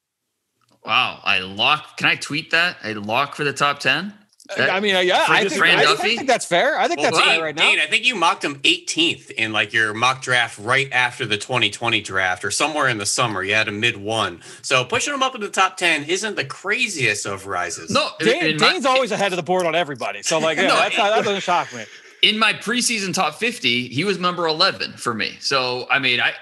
[0.84, 1.96] Wow, I lock.
[1.96, 2.76] Can I tweet that?
[2.84, 4.14] A lock for the top ten.
[4.56, 6.76] That, I mean, uh, yeah, I think, I, I think, that's fair.
[6.76, 7.62] I think well, that's Dane, fair right now.
[7.62, 11.36] Dane, I think you mocked him 18th in like your mock draft right after the
[11.36, 13.44] 2020 draft or somewhere in the summer.
[13.44, 14.42] You had a mid one.
[14.62, 17.90] So pushing him up in the top 10 isn't the craziest of rises.
[17.90, 20.22] No, Dane, Dane's my, always ahead of the board on everybody.
[20.22, 21.84] So like, yeah, no, that's, that doesn't shock me.
[22.22, 25.36] In my preseason top 50, he was number 11 for me.
[25.38, 26.32] So, I mean, I,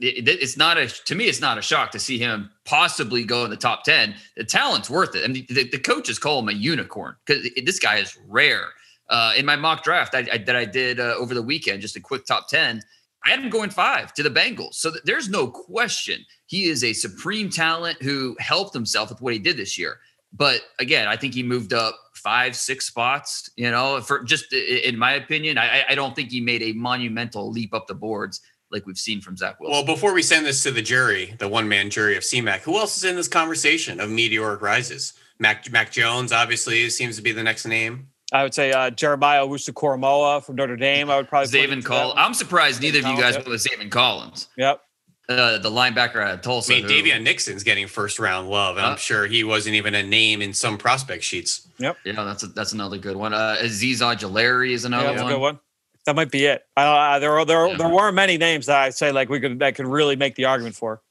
[0.00, 3.44] it, it's not a to me it's not a shock to see him possibly go
[3.44, 5.20] in the top 10 the talent's worth it.
[5.20, 8.66] I and mean, the, the, coaches call him a unicorn because this guy is rare.
[9.08, 11.96] Uh, in my mock draft I, I, that i did uh, over the weekend just
[11.96, 12.80] a quick top 10
[13.24, 14.74] i had him going five to the bengals.
[14.74, 19.38] So there's no question he is a supreme talent who helped himself with what he
[19.38, 19.98] did this year.
[20.32, 24.96] But again i think he moved up five six spots you know for just in
[24.96, 28.40] my opinion I, I don't think he made a monumental leap up the boards
[28.70, 29.72] like we've seen from Zach Wilson.
[29.72, 32.78] Well, before we send this to the jury, the one man jury of CMAC, who
[32.78, 35.14] else is in this conversation of meteoric rises?
[35.38, 38.08] Mac Mac Jones obviously seems to be the next name.
[38.32, 41.10] I would say uh, Jeremiah Owusu-Koramoah from Notre Dame.
[41.10, 42.14] I would probably Zaven Collins.
[42.16, 43.46] I'm surprised neither of you guys yep.
[43.46, 44.48] went with Zaven Collins.
[44.56, 44.80] Yep.
[45.28, 46.74] Uh, the linebacker at Tulsa.
[46.74, 49.94] I mean, Daviyon Nixon's getting first round love, and uh, I'm sure he wasn't even
[49.94, 51.68] a name in some prospect sheets.
[51.78, 51.98] Yep.
[52.04, 53.32] Yeah, that's a, that's another good one.
[53.32, 55.32] Uh, Azeez Ojulari is another yeah, one.
[55.32, 55.60] good one.
[56.06, 56.64] That might be it.
[56.76, 57.76] Uh, there, there, yeah.
[57.76, 60.46] there weren't many names that I say like we could that could really make the
[60.46, 61.02] argument for.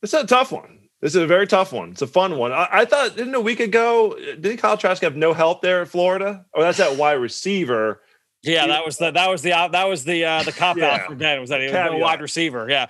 [0.00, 0.78] This is a tough one.
[1.00, 1.90] This is a very tough one.
[1.90, 2.52] It's a fun one.
[2.52, 5.86] I, I thought didn't a week ago didn't Kyle Trask have no help there in
[5.86, 6.44] Florida?
[6.54, 8.00] Oh, that's that wide receiver.
[8.42, 10.94] Yeah, that was the that was the that was the uh, the cop yeah.
[10.94, 12.68] out for Ben was that he was no wide receiver.
[12.70, 12.86] Yeah.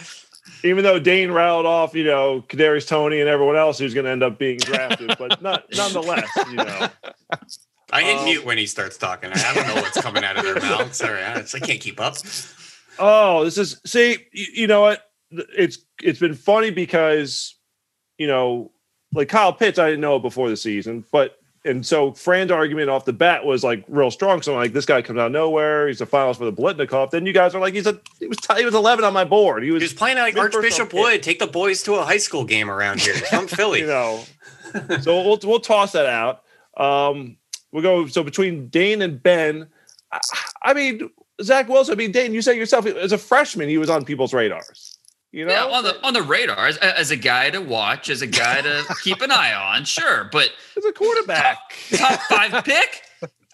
[0.65, 4.11] Even though Dane rattled off, you know, Kadarius Toney and everyone else who's going to
[4.11, 6.89] end up being drafted, but not nonetheless, you know.
[7.91, 9.31] I hit um, mute when he starts talking.
[9.33, 10.95] I don't know what's coming out of their mouth.
[10.95, 12.17] Sorry, I, I can't keep up.
[12.99, 14.19] Oh, this is see.
[14.33, 15.03] You, you, know what?
[15.31, 17.57] It's it's been funny because
[18.19, 18.73] you know,
[19.15, 22.91] like Kyle Pitts, I didn't know it before the season, but and so Fran's argument
[22.91, 24.43] off the bat was like real strong.
[24.43, 25.89] So I'm like, this guy comes out of nowhere.
[25.89, 27.11] He's a finalist for the Biletnikoff.
[27.11, 29.25] Then you guys are like, he's a he was t- he was 11 on my
[29.25, 29.63] board.
[29.63, 31.23] He was, he was playing like Archbishop Wood.
[31.23, 33.15] Take the boys to a high school game around here.
[33.15, 33.81] From Philly.
[33.81, 34.25] you know.
[35.01, 36.43] so we'll we'll toss that out.
[36.77, 37.38] Um,
[37.73, 39.69] We'll go so between Dane and Ben.
[40.13, 40.21] I,
[40.63, 41.11] I mean,
[41.43, 41.93] Zach Wilson.
[41.93, 44.99] I mean, Dane, you said yourself as a freshman, he was on people's radars.
[45.31, 48.23] You know, yeah, on the on the radar as, as, a guy to watch, as
[48.23, 50.31] a guy to keep an eye on, sure.
[50.33, 51.59] But as a quarterback,
[51.91, 53.03] top, top five pick,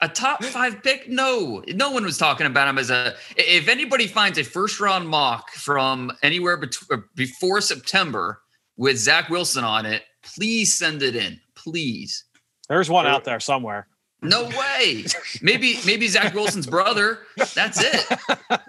[0.00, 1.08] a top five pick?
[1.08, 3.16] No, no one was talking about him as a.
[3.36, 8.40] If anybody finds a first round mock from anywhere between uh, before September
[8.76, 11.40] with Zach Wilson on it, please send it in.
[11.56, 12.24] Please.
[12.68, 13.88] There's one out there somewhere.
[14.24, 15.04] No way.
[15.42, 17.20] Maybe maybe Zach Wilson's brother.
[17.54, 18.06] That's it.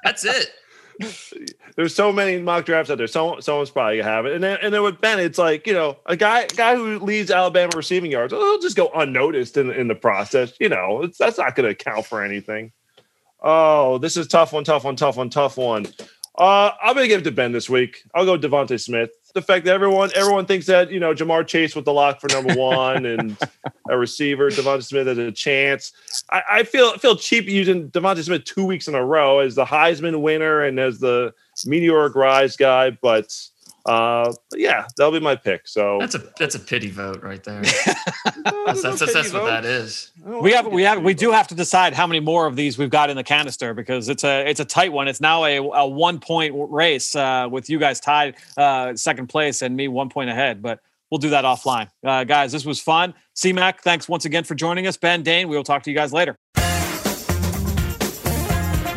[0.03, 0.51] That's it.
[1.75, 3.07] There's so many mock drafts out there.
[3.07, 4.33] Someone, someone's probably gonna have it.
[4.33, 7.31] And then, and then with Ben, it's like you know, a guy, guy who leads
[7.31, 10.53] Alabama receiving yards, he'll just go unnoticed in in the process.
[10.59, 12.71] You know, that's not going to account for anything.
[13.41, 15.85] Oh, this is tough one, tough one, tough one, tough one.
[16.37, 18.03] Uh, I'm to give it to Ben this week.
[18.13, 19.11] I'll go DeVonta Smith.
[19.35, 22.29] The fact that everyone everyone thinks that you know Ja'Marr Chase with the lock for
[22.29, 23.37] number one and
[23.89, 25.91] a receiver, DeVonta Smith has a chance.
[26.31, 29.65] I, I feel feel cheap using DeVonta Smith two weeks in a row as the
[29.65, 31.33] Heisman winner and as the
[31.65, 33.37] meteoric rise guy, but
[33.85, 35.67] uh, yeah, that'll be my pick.
[35.67, 37.61] So that's a that's a pity vote right there.
[38.43, 40.11] that's that's, that's, that's what that is.
[40.23, 42.89] We have we have we do have to decide how many more of these we've
[42.89, 45.07] got in the canister because it's a it's a tight one.
[45.07, 49.61] It's now a, a one point race uh, with you guys tied uh, second place
[49.61, 50.63] and me one point ahead.
[50.63, 50.79] But
[51.11, 52.51] we'll do that offline, uh, guys.
[52.51, 53.13] This was fun.
[53.35, 54.97] CMAC, thanks once again for joining us.
[54.97, 56.35] Ben Dane, we will talk to you guys later.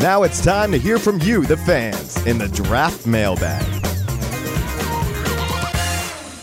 [0.01, 3.68] Now it's time to hear from you, the fans, in the draft mailbag.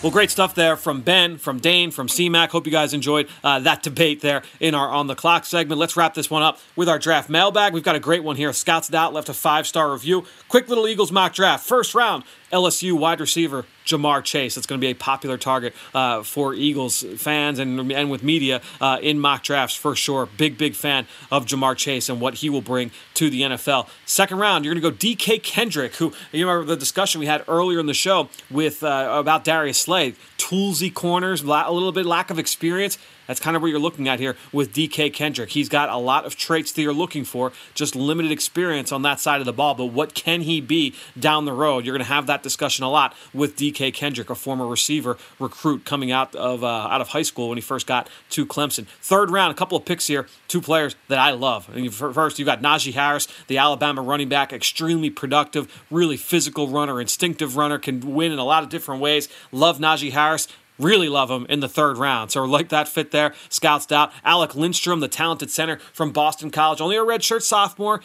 [0.06, 2.50] Well, great stuff there from Ben, from Dane, from CMAC.
[2.50, 5.80] Hope you guys enjoyed uh, that debate there in our On the Clock segment.
[5.80, 7.74] Let's wrap this one up with our draft mailbag.
[7.74, 8.54] We've got a great one here.
[8.54, 10.24] Scouts Out left a five star review.
[10.48, 11.68] Quick little Eagles mock draft.
[11.68, 14.56] First round, LSU wide receiver Ja'Marr Chase.
[14.56, 18.62] That's going to be a popular target uh, for Eagles fans and, and with media
[18.82, 20.28] uh, in mock drafts for sure.
[20.38, 23.88] Big, big fan of Ja'Marr Chase and what he will bring to the NFL.
[24.06, 27.44] Second round, you're going to go DK Kendrick, who you remember the discussion we had
[27.48, 30.16] earlier in the show with uh, about Darius Slay.
[30.38, 32.98] Toolsy corners, a little bit lack of experience.
[33.28, 35.50] That's kind of what you're looking at here with DK Kendrick.
[35.50, 39.20] He's got a lot of traits that you're looking for, just limited experience on that
[39.20, 39.76] side of the ball.
[39.76, 41.86] But what can he be down the road?
[41.86, 45.86] You're going to have that discussion a lot with DK Kendrick, a former receiver recruit
[45.86, 48.86] coming out of uh, out of high school when he first got to Clemson.
[49.02, 51.70] Third round, a couple of picks here, two players that I love.
[51.72, 56.68] I mean, first, you've got Najee Harris, the Alabama running back, extremely productive, really physical
[56.68, 59.30] runner, instinctive runner, can win in a lot of different ways.
[59.52, 60.48] Love Najee Harris.
[60.78, 62.32] Really love him in the third round.
[62.32, 63.34] So like that fit there.
[63.50, 64.12] Scouts out.
[64.24, 68.02] Alec Lindstrom, the talented center from Boston College, only a redshirt sophomore,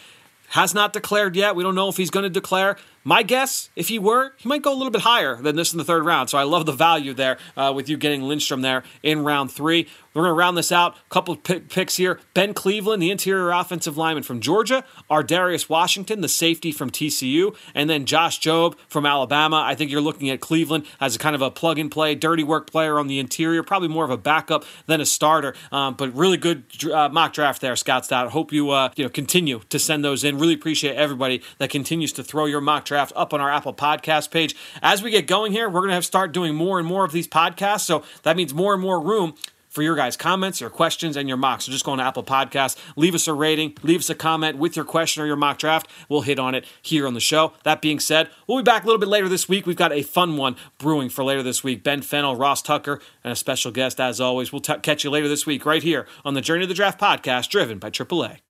[0.51, 1.55] has not declared yet.
[1.55, 2.76] We don't know if he's going to declare.
[3.05, 5.78] My guess, if he were, he might go a little bit higher than this in
[5.78, 6.28] the third round.
[6.28, 9.88] So I love the value there uh, with you getting Lindstrom there in round three.
[10.12, 10.97] We're going to round this out.
[10.97, 12.19] A couple picks here.
[12.35, 14.85] Ben Cleveland, the interior offensive lineman from Georgia.
[15.09, 17.55] Ar'Darius Washington, the safety from TCU.
[17.74, 19.62] And then Josh Jobe from Alabama.
[19.65, 22.43] I think you're looking at Cleveland as a kind of a plug and play, dirty
[22.43, 23.62] work player on the interior.
[23.62, 25.55] Probably more of a backup than a starter.
[25.70, 28.31] Um, but really good uh, mock draft there, Scott Stout.
[28.31, 30.39] Hope you, uh, you know, continue to send those in.
[30.39, 34.32] Really appreciate everybody that continues to throw your mock draft up on our Apple Podcast
[34.32, 34.57] page.
[34.82, 37.12] As we get going here, we're going to have start doing more and more of
[37.12, 37.82] these podcasts.
[37.82, 39.35] So that means more and more room
[39.70, 41.64] for your guys' comments, your questions, and your mocks.
[41.64, 44.76] So just go on Apple Podcasts, leave us a rating, leave us a comment with
[44.76, 45.88] your question or your mock draft.
[46.09, 47.55] We'll hit on it here on the show.
[47.62, 49.66] That being said, we'll be back a little bit later this week.
[49.66, 51.82] We've got a fun one brewing for later this week.
[51.82, 54.52] Ben Fennell, Ross Tucker, and a special guest as always.
[54.52, 57.01] We'll t- catch you later this week right here on the Journey of the Draft
[57.01, 58.40] podcast, driven by AAA.